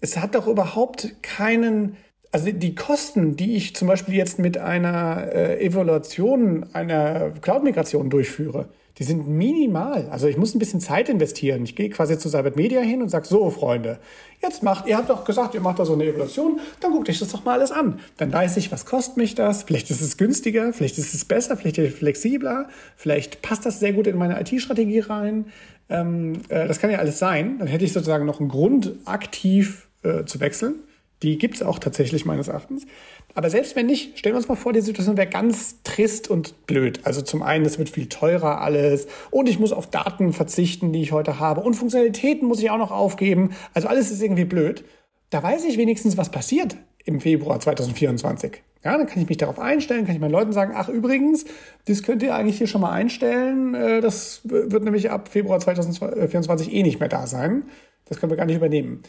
es 0.00 0.16
hat 0.16 0.34
doch 0.34 0.46
überhaupt 0.46 1.22
keinen, 1.22 1.96
also 2.32 2.50
die 2.50 2.74
Kosten, 2.74 3.36
die 3.36 3.56
ich 3.56 3.74
zum 3.74 3.88
Beispiel 3.88 4.14
jetzt 4.14 4.38
mit 4.38 4.58
einer 4.58 5.32
äh, 5.32 5.64
Evaluation 5.64 6.66
einer 6.72 7.30
Cloud-Migration 7.40 8.10
durchführe, 8.10 8.68
die 8.98 9.04
sind 9.04 9.28
minimal. 9.28 10.08
Also 10.10 10.26
ich 10.26 10.36
muss 10.36 10.54
ein 10.54 10.58
bisschen 10.58 10.80
Zeit 10.80 11.08
investieren. 11.08 11.62
Ich 11.62 11.76
gehe 11.76 11.88
quasi 11.88 12.18
zu 12.18 12.28
Cyber 12.28 12.50
Media 12.56 12.80
hin 12.80 13.00
und 13.00 13.08
sage, 13.08 13.28
so 13.28 13.48
Freunde, 13.50 14.00
jetzt 14.42 14.64
macht, 14.64 14.86
ihr 14.86 14.96
habt 14.96 15.08
doch 15.08 15.24
gesagt, 15.24 15.54
ihr 15.54 15.60
macht 15.60 15.78
da 15.78 15.84
so 15.84 15.92
eine 15.92 16.04
Evaluation, 16.04 16.58
dann 16.80 16.92
guckt 16.92 17.08
euch 17.08 17.20
das 17.20 17.28
doch 17.28 17.44
mal 17.44 17.52
alles 17.52 17.70
an. 17.70 18.00
Dann 18.16 18.32
weiß 18.32 18.56
ich, 18.56 18.72
was 18.72 18.86
kostet 18.86 19.16
mich 19.16 19.36
das? 19.36 19.62
Vielleicht 19.62 19.90
ist 19.90 20.00
es 20.00 20.16
günstiger, 20.16 20.72
vielleicht 20.72 20.98
ist 20.98 21.14
es 21.14 21.24
besser, 21.24 21.56
vielleicht 21.56 21.78
ist 21.78 21.92
es 21.92 21.98
flexibler, 21.98 22.68
vielleicht 22.96 23.40
passt 23.40 23.64
das 23.64 23.78
sehr 23.78 23.92
gut 23.92 24.08
in 24.08 24.16
meine 24.16 24.40
IT-Strategie 24.40 25.00
rein. 25.00 25.46
Ähm, 25.88 26.42
äh, 26.48 26.66
das 26.66 26.80
kann 26.80 26.90
ja 26.90 26.98
alles 26.98 27.20
sein. 27.20 27.58
Dann 27.60 27.68
hätte 27.68 27.84
ich 27.84 27.92
sozusagen 27.92 28.26
noch 28.26 28.40
einen 28.40 28.48
Grund, 28.48 28.94
aktiv 29.04 29.87
äh, 30.02 30.24
zu 30.24 30.40
wechseln. 30.40 30.76
Die 31.22 31.36
gibt 31.36 31.56
es 31.56 31.62
auch 31.62 31.78
tatsächlich 31.78 32.24
meines 32.24 32.48
Erachtens. 32.48 32.86
Aber 33.34 33.50
selbst 33.50 33.74
wenn 33.76 33.86
nicht, 33.86 34.18
stellen 34.18 34.34
wir 34.34 34.38
uns 34.38 34.48
mal 34.48 34.54
vor, 34.54 34.72
die 34.72 34.80
Situation 34.80 35.16
wäre 35.16 35.28
ganz 35.28 35.82
trist 35.82 36.28
und 36.28 36.66
blöd. 36.66 37.00
Also 37.04 37.22
zum 37.22 37.42
einen, 37.42 37.64
es 37.64 37.78
wird 37.78 37.88
viel 37.88 38.08
teurer 38.08 38.60
alles 38.60 39.08
und 39.30 39.48
ich 39.48 39.58
muss 39.58 39.72
auf 39.72 39.90
Daten 39.90 40.32
verzichten, 40.32 40.92
die 40.92 41.02
ich 41.02 41.12
heute 41.12 41.40
habe 41.40 41.60
und 41.60 41.74
Funktionalitäten 41.74 42.46
muss 42.46 42.60
ich 42.60 42.70
auch 42.70 42.78
noch 42.78 42.92
aufgeben. 42.92 43.50
Also 43.74 43.88
alles 43.88 44.10
ist 44.10 44.22
irgendwie 44.22 44.44
blöd. 44.44 44.84
Da 45.30 45.42
weiß 45.42 45.64
ich 45.64 45.76
wenigstens, 45.76 46.16
was 46.16 46.30
passiert 46.30 46.76
im 47.04 47.20
Februar 47.20 47.58
2024. 47.58 48.62
Ja, 48.84 48.96
dann 48.96 49.06
kann 49.06 49.20
ich 49.20 49.28
mich 49.28 49.38
darauf 49.38 49.58
einstellen, 49.58 50.06
kann 50.06 50.14
ich 50.14 50.20
meinen 50.20 50.30
Leuten 50.30 50.52
sagen, 50.52 50.72
ach 50.76 50.88
übrigens, 50.88 51.44
das 51.86 52.04
könnt 52.04 52.22
ihr 52.22 52.34
eigentlich 52.34 52.58
hier 52.58 52.68
schon 52.68 52.80
mal 52.80 52.92
einstellen. 52.92 53.74
Äh, 53.74 54.00
das 54.00 54.40
wird 54.44 54.84
nämlich 54.84 55.10
ab 55.10 55.28
Februar 55.28 55.58
2024 55.58 56.72
eh 56.72 56.82
nicht 56.82 57.00
mehr 57.00 57.08
da 57.08 57.26
sein. 57.26 57.64
Das 58.04 58.20
können 58.20 58.30
wir 58.30 58.36
gar 58.36 58.46
nicht 58.46 58.56
übernehmen. 58.56 59.02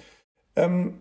Ähm, 0.60 0.96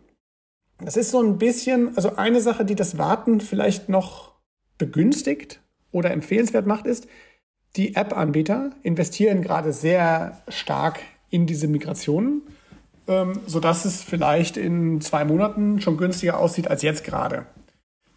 das 0.78 0.96
ist 0.96 1.10
so 1.10 1.20
ein 1.20 1.38
bisschen, 1.38 1.96
also 1.96 2.16
eine 2.16 2.40
Sache, 2.40 2.64
die 2.64 2.76
das 2.76 2.98
Warten 2.98 3.40
vielleicht 3.40 3.88
noch 3.88 4.32
begünstigt 4.78 5.60
oder 5.90 6.12
empfehlenswert 6.12 6.66
macht, 6.66 6.86
ist, 6.86 7.08
die 7.76 7.96
App-Anbieter 7.96 8.70
investieren 8.82 9.42
gerade 9.42 9.72
sehr 9.72 10.40
stark 10.48 11.00
in 11.30 11.46
diese 11.46 11.68
Migrationen, 11.68 12.42
ähm, 13.08 13.40
sodass 13.46 13.84
es 13.84 14.02
vielleicht 14.02 14.56
in 14.56 15.00
zwei 15.00 15.24
Monaten 15.24 15.80
schon 15.80 15.96
günstiger 15.96 16.38
aussieht 16.38 16.68
als 16.68 16.82
jetzt 16.82 17.04
gerade. 17.04 17.46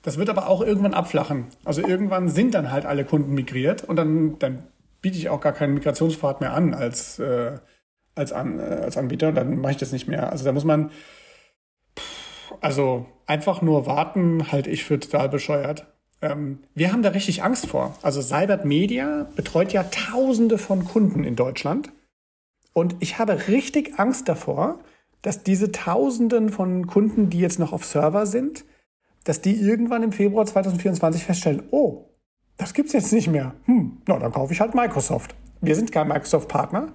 Das 0.03 0.17
wird 0.17 0.29
aber 0.29 0.47
auch 0.47 0.61
irgendwann 0.61 0.93
abflachen. 0.93 1.47
Also 1.63 1.81
irgendwann 1.85 2.29
sind 2.29 2.53
dann 2.53 2.71
halt 2.71 2.85
alle 2.85 3.05
Kunden 3.05 3.33
migriert 3.33 3.83
und 3.83 3.95
dann, 3.97 4.39
dann 4.39 4.63
biete 5.01 5.17
ich 5.17 5.29
auch 5.29 5.41
gar 5.41 5.53
keinen 5.53 5.73
Migrationspfad 5.73 6.41
mehr 6.41 6.53
an 6.53 6.73
als, 6.73 7.19
äh, 7.19 7.57
als, 8.15 8.33
an, 8.33 8.59
äh, 8.59 8.63
als 8.63 8.97
Anbieter. 8.97 9.31
Dann 9.31 9.59
mache 9.59 9.73
ich 9.73 9.77
das 9.77 9.91
nicht 9.91 10.07
mehr. 10.07 10.31
Also 10.31 10.45
da 10.45 10.51
muss 10.51 10.63
man 10.63 10.91
also 12.61 13.07
einfach 13.25 13.61
nur 13.61 13.85
warten 13.85 14.51
halte 14.51 14.69
ich 14.69 14.83
für 14.83 14.99
total 14.99 15.29
bescheuert. 15.29 15.87
Ähm, 16.21 16.59
wir 16.75 16.93
haben 16.93 17.01
da 17.01 17.09
richtig 17.09 17.43
Angst 17.43 17.67
vor. 17.67 17.97
Also 18.01 18.21
Cybert 18.21 18.63
Media 18.65 19.27
betreut 19.35 19.73
ja 19.73 19.83
Tausende 19.83 20.57
von 20.57 20.85
Kunden 20.85 21.23
in 21.23 21.35
Deutschland. 21.35 21.91
Und 22.73 22.95
ich 22.99 23.19
habe 23.19 23.47
richtig 23.47 23.99
Angst 23.99 24.29
davor, 24.29 24.79
dass 25.21 25.43
diese 25.43 25.71
Tausenden 25.71 26.49
von 26.49 26.87
Kunden, 26.87 27.29
die 27.29 27.39
jetzt 27.39 27.59
noch 27.59 27.73
auf 27.73 27.83
Server 27.85 28.25
sind, 28.25 28.63
dass 29.23 29.41
die 29.41 29.55
irgendwann 29.55 30.03
im 30.03 30.11
Februar 30.11 30.45
2024 30.45 31.23
feststellen, 31.23 31.63
oh, 31.71 32.05
das 32.57 32.73
gibt's 32.73 32.93
jetzt 32.93 33.11
nicht 33.11 33.27
mehr. 33.27 33.53
Hm, 33.65 34.01
na, 34.07 34.19
dann 34.19 34.31
kaufe 34.31 34.53
ich 34.53 34.61
halt 34.61 34.73
Microsoft. 34.73 35.35
Wir 35.61 35.75
sind 35.75 35.91
kein 35.91 36.07
Microsoft-Partner 36.07 36.89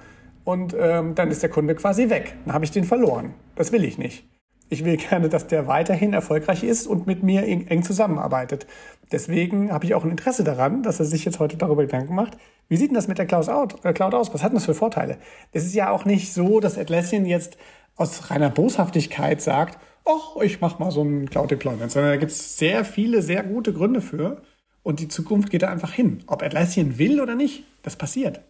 und 0.44 0.74
ähm, 0.78 1.14
dann 1.14 1.30
ist 1.30 1.42
der 1.42 1.50
Kunde 1.50 1.74
quasi 1.74 2.08
weg. 2.08 2.36
Dann 2.44 2.54
habe 2.54 2.64
ich 2.64 2.70
den 2.70 2.84
verloren. 2.84 3.34
Das 3.54 3.72
will 3.72 3.84
ich 3.84 3.98
nicht. 3.98 4.24
Ich 4.68 4.84
will 4.84 4.96
gerne, 4.96 5.28
dass 5.28 5.46
der 5.46 5.66
weiterhin 5.66 6.12
erfolgreich 6.12 6.64
ist 6.64 6.86
und 6.86 7.06
mit 7.06 7.22
mir 7.22 7.44
eng 7.44 7.82
zusammenarbeitet. 7.82 8.66
Deswegen 9.12 9.72
habe 9.72 9.84
ich 9.84 9.94
auch 9.94 10.04
ein 10.04 10.10
Interesse 10.10 10.42
daran, 10.42 10.82
dass 10.82 10.98
er 10.98 11.06
sich 11.06 11.24
jetzt 11.24 11.38
heute 11.38 11.56
darüber 11.56 11.82
Gedanken 11.82 12.14
macht, 12.14 12.36
wie 12.68 12.76
sieht 12.76 12.90
denn 12.90 12.96
das 12.96 13.06
mit 13.06 13.18
der 13.18 13.26
Cloud, 13.26 13.84
äh, 13.84 13.92
Cloud 13.92 14.14
aus? 14.14 14.34
Was 14.34 14.42
hat 14.42 14.50
denn 14.50 14.56
das 14.56 14.64
für 14.64 14.74
Vorteile? 14.74 15.18
Es 15.52 15.64
ist 15.64 15.74
ja 15.74 15.90
auch 15.90 16.04
nicht 16.04 16.32
so, 16.32 16.58
dass 16.58 16.76
Atlassian 16.76 17.24
jetzt 17.24 17.56
aus 17.94 18.30
reiner 18.30 18.50
Boshaftigkeit 18.50 19.40
sagt, 19.40 19.78
ach, 20.04 20.40
ich 20.42 20.60
mache 20.60 20.82
mal 20.82 20.90
so 20.90 21.02
ein 21.02 21.30
Cloud-Deployment, 21.30 21.90
sondern 21.92 22.12
da 22.12 22.16
gibt 22.16 22.32
es 22.32 22.58
sehr 22.58 22.84
viele, 22.84 23.22
sehr 23.22 23.44
gute 23.44 23.72
Gründe 23.72 24.00
für. 24.00 24.42
Und 24.82 25.00
die 25.00 25.08
Zukunft 25.08 25.50
geht 25.50 25.62
da 25.62 25.68
einfach 25.68 25.92
hin. 25.92 26.22
Ob 26.26 26.42
Atlassian 26.42 26.98
will 26.98 27.20
oder 27.20 27.34
nicht, 27.34 27.64
das 27.82 27.96
passiert. 27.96 28.40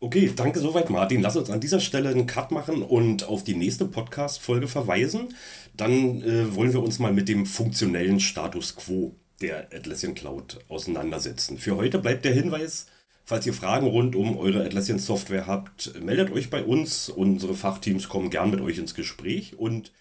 Okay, 0.00 0.30
danke 0.36 0.58
soweit, 0.58 0.90
Martin. 0.90 1.22
Lass 1.22 1.36
uns 1.36 1.48
an 1.50 1.60
dieser 1.60 1.80
Stelle 1.80 2.10
einen 2.10 2.26
Cut 2.26 2.50
machen 2.50 2.82
und 2.82 3.26
auf 3.26 3.42
die 3.42 3.54
nächste 3.54 3.86
Podcast-Folge 3.86 4.68
verweisen. 4.68 5.34
Dann 5.74 6.22
äh, 6.22 6.54
wollen 6.54 6.72
wir 6.72 6.82
uns 6.82 6.98
mal 6.98 7.12
mit 7.12 7.28
dem 7.28 7.46
funktionellen 7.46 8.20
Status 8.20 8.76
quo 8.76 9.14
der 9.40 9.68
Atlassian 9.72 10.14
Cloud 10.14 10.60
auseinandersetzen. 10.68 11.58
Für 11.58 11.76
heute 11.76 11.98
bleibt 11.98 12.24
der 12.24 12.34
Hinweis, 12.34 12.86
falls 13.24 13.46
ihr 13.46 13.54
Fragen 13.54 13.86
rund 13.86 14.14
um 14.14 14.36
eure 14.36 14.64
Atlassian 14.64 14.98
Software 14.98 15.46
habt, 15.46 15.98
meldet 16.02 16.30
euch 16.32 16.50
bei 16.50 16.62
uns. 16.62 17.08
Unsere 17.08 17.54
Fachteams 17.54 18.08
kommen 18.08 18.30
gern 18.30 18.50
mit 18.50 18.60
euch 18.60 18.78
ins 18.78 18.94
Gespräch 18.94 19.58
und 19.58 19.92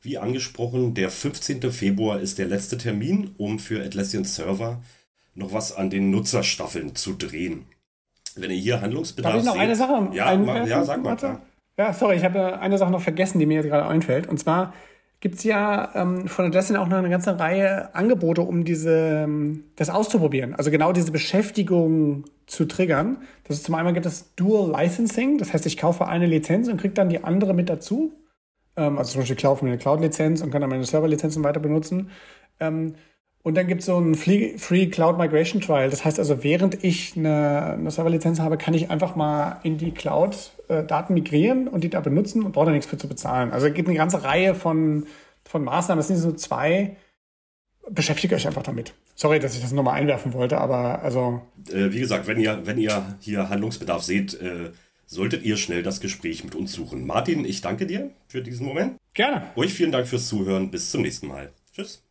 wie 0.00 0.18
angesprochen, 0.18 0.94
der 0.94 1.10
15. 1.10 1.70
Februar 1.70 2.20
ist 2.20 2.38
der 2.38 2.46
letzte 2.46 2.76
Termin, 2.76 3.30
um 3.38 3.60
für 3.60 3.84
Atlassian 3.84 4.24
Server 4.24 4.82
noch 5.34 5.52
was 5.52 5.72
an 5.72 5.90
den 5.90 6.10
Nutzerstaffeln 6.10 6.96
zu 6.96 7.14
drehen. 7.14 7.66
Wenn 8.36 8.50
ihr 8.50 8.56
hier 8.56 8.80
Handlungsbedarf 8.80 9.32
Darf 9.32 9.42
ich 9.42 9.46
noch 9.46 9.54
seht, 9.54 9.62
eine 9.62 9.76
Sache 9.76 10.08
ja, 10.12 10.36
ma, 10.36 10.64
ja, 10.64 10.84
sag 10.84 11.02
mal. 11.02 11.16
Klar. 11.16 11.42
Ja, 11.78 11.92
sorry, 11.92 12.16
ich 12.16 12.24
habe 12.24 12.60
eine 12.60 12.78
Sache 12.78 12.90
noch 12.90 13.00
vergessen, 13.00 13.38
die 13.38 13.46
mir 13.46 13.54
jetzt 13.54 13.68
gerade 13.68 13.86
einfällt. 13.86 14.28
Und 14.28 14.38
zwar 14.38 14.74
gibt 15.20 15.36
es 15.36 15.44
ja 15.44 15.90
ähm, 15.94 16.26
von 16.26 16.46
Atlassian 16.46 16.78
auch 16.78 16.88
noch 16.88 16.98
eine 16.98 17.08
ganze 17.08 17.38
Reihe 17.38 17.94
Angebote, 17.94 18.42
um 18.42 18.64
diese, 18.64 19.22
ähm, 19.24 19.64
das 19.76 19.88
auszuprobieren. 19.88 20.54
Also 20.54 20.70
genau 20.70 20.92
diese 20.92 21.12
Beschäftigung 21.12 22.24
zu 22.46 22.66
triggern. 22.66 23.18
Das 23.44 23.56
ist 23.56 23.64
zum 23.64 23.74
einen 23.76 23.94
gibt 23.94 24.04
es 24.04 24.34
Dual 24.34 24.70
Licensing, 24.70 25.38
das 25.38 25.52
heißt, 25.52 25.64
ich 25.66 25.76
kaufe 25.76 26.06
eine 26.06 26.26
Lizenz 26.26 26.68
und 26.68 26.78
kriege 26.78 26.94
dann 26.94 27.08
die 27.08 27.22
andere 27.22 27.54
mit 27.54 27.68
dazu. 27.68 28.12
Ähm, 28.76 28.98
also 28.98 29.12
zum 29.12 29.20
Beispiel 29.20 29.36
ich 29.36 29.42
kaufe 29.42 29.64
mir 29.64 29.70
eine 29.70 29.78
Cloud-Lizenz 29.78 30.42
und 30.42 30.50
kann 30.50 30.60
dann 30.60 30.70
meine 30.70 30.84
Server-Lizenzen 30.84 31.44
weiter 31.44 31.60
benutzen. 31.60 32.10
Ähm, 32.60 32.94
und 33.44 33.56
dann 33.56 33.66
gibt 33.66 33.80
es 33.80 33.86
so 33.86 33.98
ein 33.98 34.14
Free 34.14 34.86
Cloud 34.86 35.18
Migration 35.18 35.60
Trial. 35.60 35.90
Das 35.90 36.04
heißt 36.04 36.20
also, 36.20 36.44
während 36.44 36.84
ich 36.84 37.16
eine, 37.16 37.72
eine 37.72 37.90
Serverlizenz 37.90 38.38
habe, 38.38 38.56
kann 38.56 38.72
ich 38.72 38.90
einfach 38.90 39.16
mal 39.16 39.58
in 39.64 39.78
die 39.78 39.90
Cloud 39.90 40.52
äh, 40.68 40.84
Daten 40.84 41.14
migrieren 41.14 41.66
und 41.66 41.82
die 41.82 41.90
da 41.90 42.00
benutzen 42.00 42.44
und 42.44 42.52
brauche 42.52 42.66
da 42.66 42.72
nichts 42.72 42.86
für 42.86 42.98
zu 42.98 43.08
bezahlen. 43.08 43.50
Also 43.50 43.66
es 43.66 43.74
gibt 43.74 43.88
eine 43.88 43.98
ganze 43.98 44.22
Reihe 44.22 44.54
von, 44.54 45.06
von 45.44 45.64
Maßnahmen. 45.64 45.98
Das 45.98 46.06
sind 46.06 46.18
so 46.18 46.32
zwei. 46.32 46.96
Beschäftigt 47.90 48.32
euch 48.32 48.46
einfach 48.46 48.62
damit. 48.62 48.94
Sorry, 49.16 49.40
dass 49.40 49.56
ich 49.56 49.60
das 49.60 49.72
nochmal 49.72 49.94
einwerfen 49.94 50.34
wollte, 50.34 50.58
aber 50.58 51.02
also. 51.02 51.42
Äh, 51.68 51.90
wie 51.90 51.98
gesagt, 51.98 52.28
wenn 52.28 52.38
ihr, 52.38 52.60
wenn 52.64 52.78
ihr 52.78 53.16
hier 53.18 53.48
Handlungsbedarf 53.48 54.04
seht, 54.04 54.40
äh, 54.40 54.70
solltet 55.06 55.42
ihr 55.42 55.56
schnell 55.56 55.82
das 55.82 56.00
Gespräch 56.00 56.44
mit 56.44 56.54
uns 56.54 56.72
suchen. 56.72 57.08
Martin, 57.08 57.44
ich 57.44 57.60
danke 57.60 57.86
dir 57.86 58.10
für 58.28 58.40
diesen 58.40 58.66
Moment. 58.66 58.98
Gerne. 59.14 59.48
Euch 59.56 59.74
vielen 59.74 59.90
Dank 59.90 60.06
fürs 60.06 60.28
Zuhören. 60.28 60.70
Bis 60.70 60.92
zum 60.92 61.02
nächsten 61.02 61.26
Mal. 61.26 61.50
Tschüss. 61.74 62.04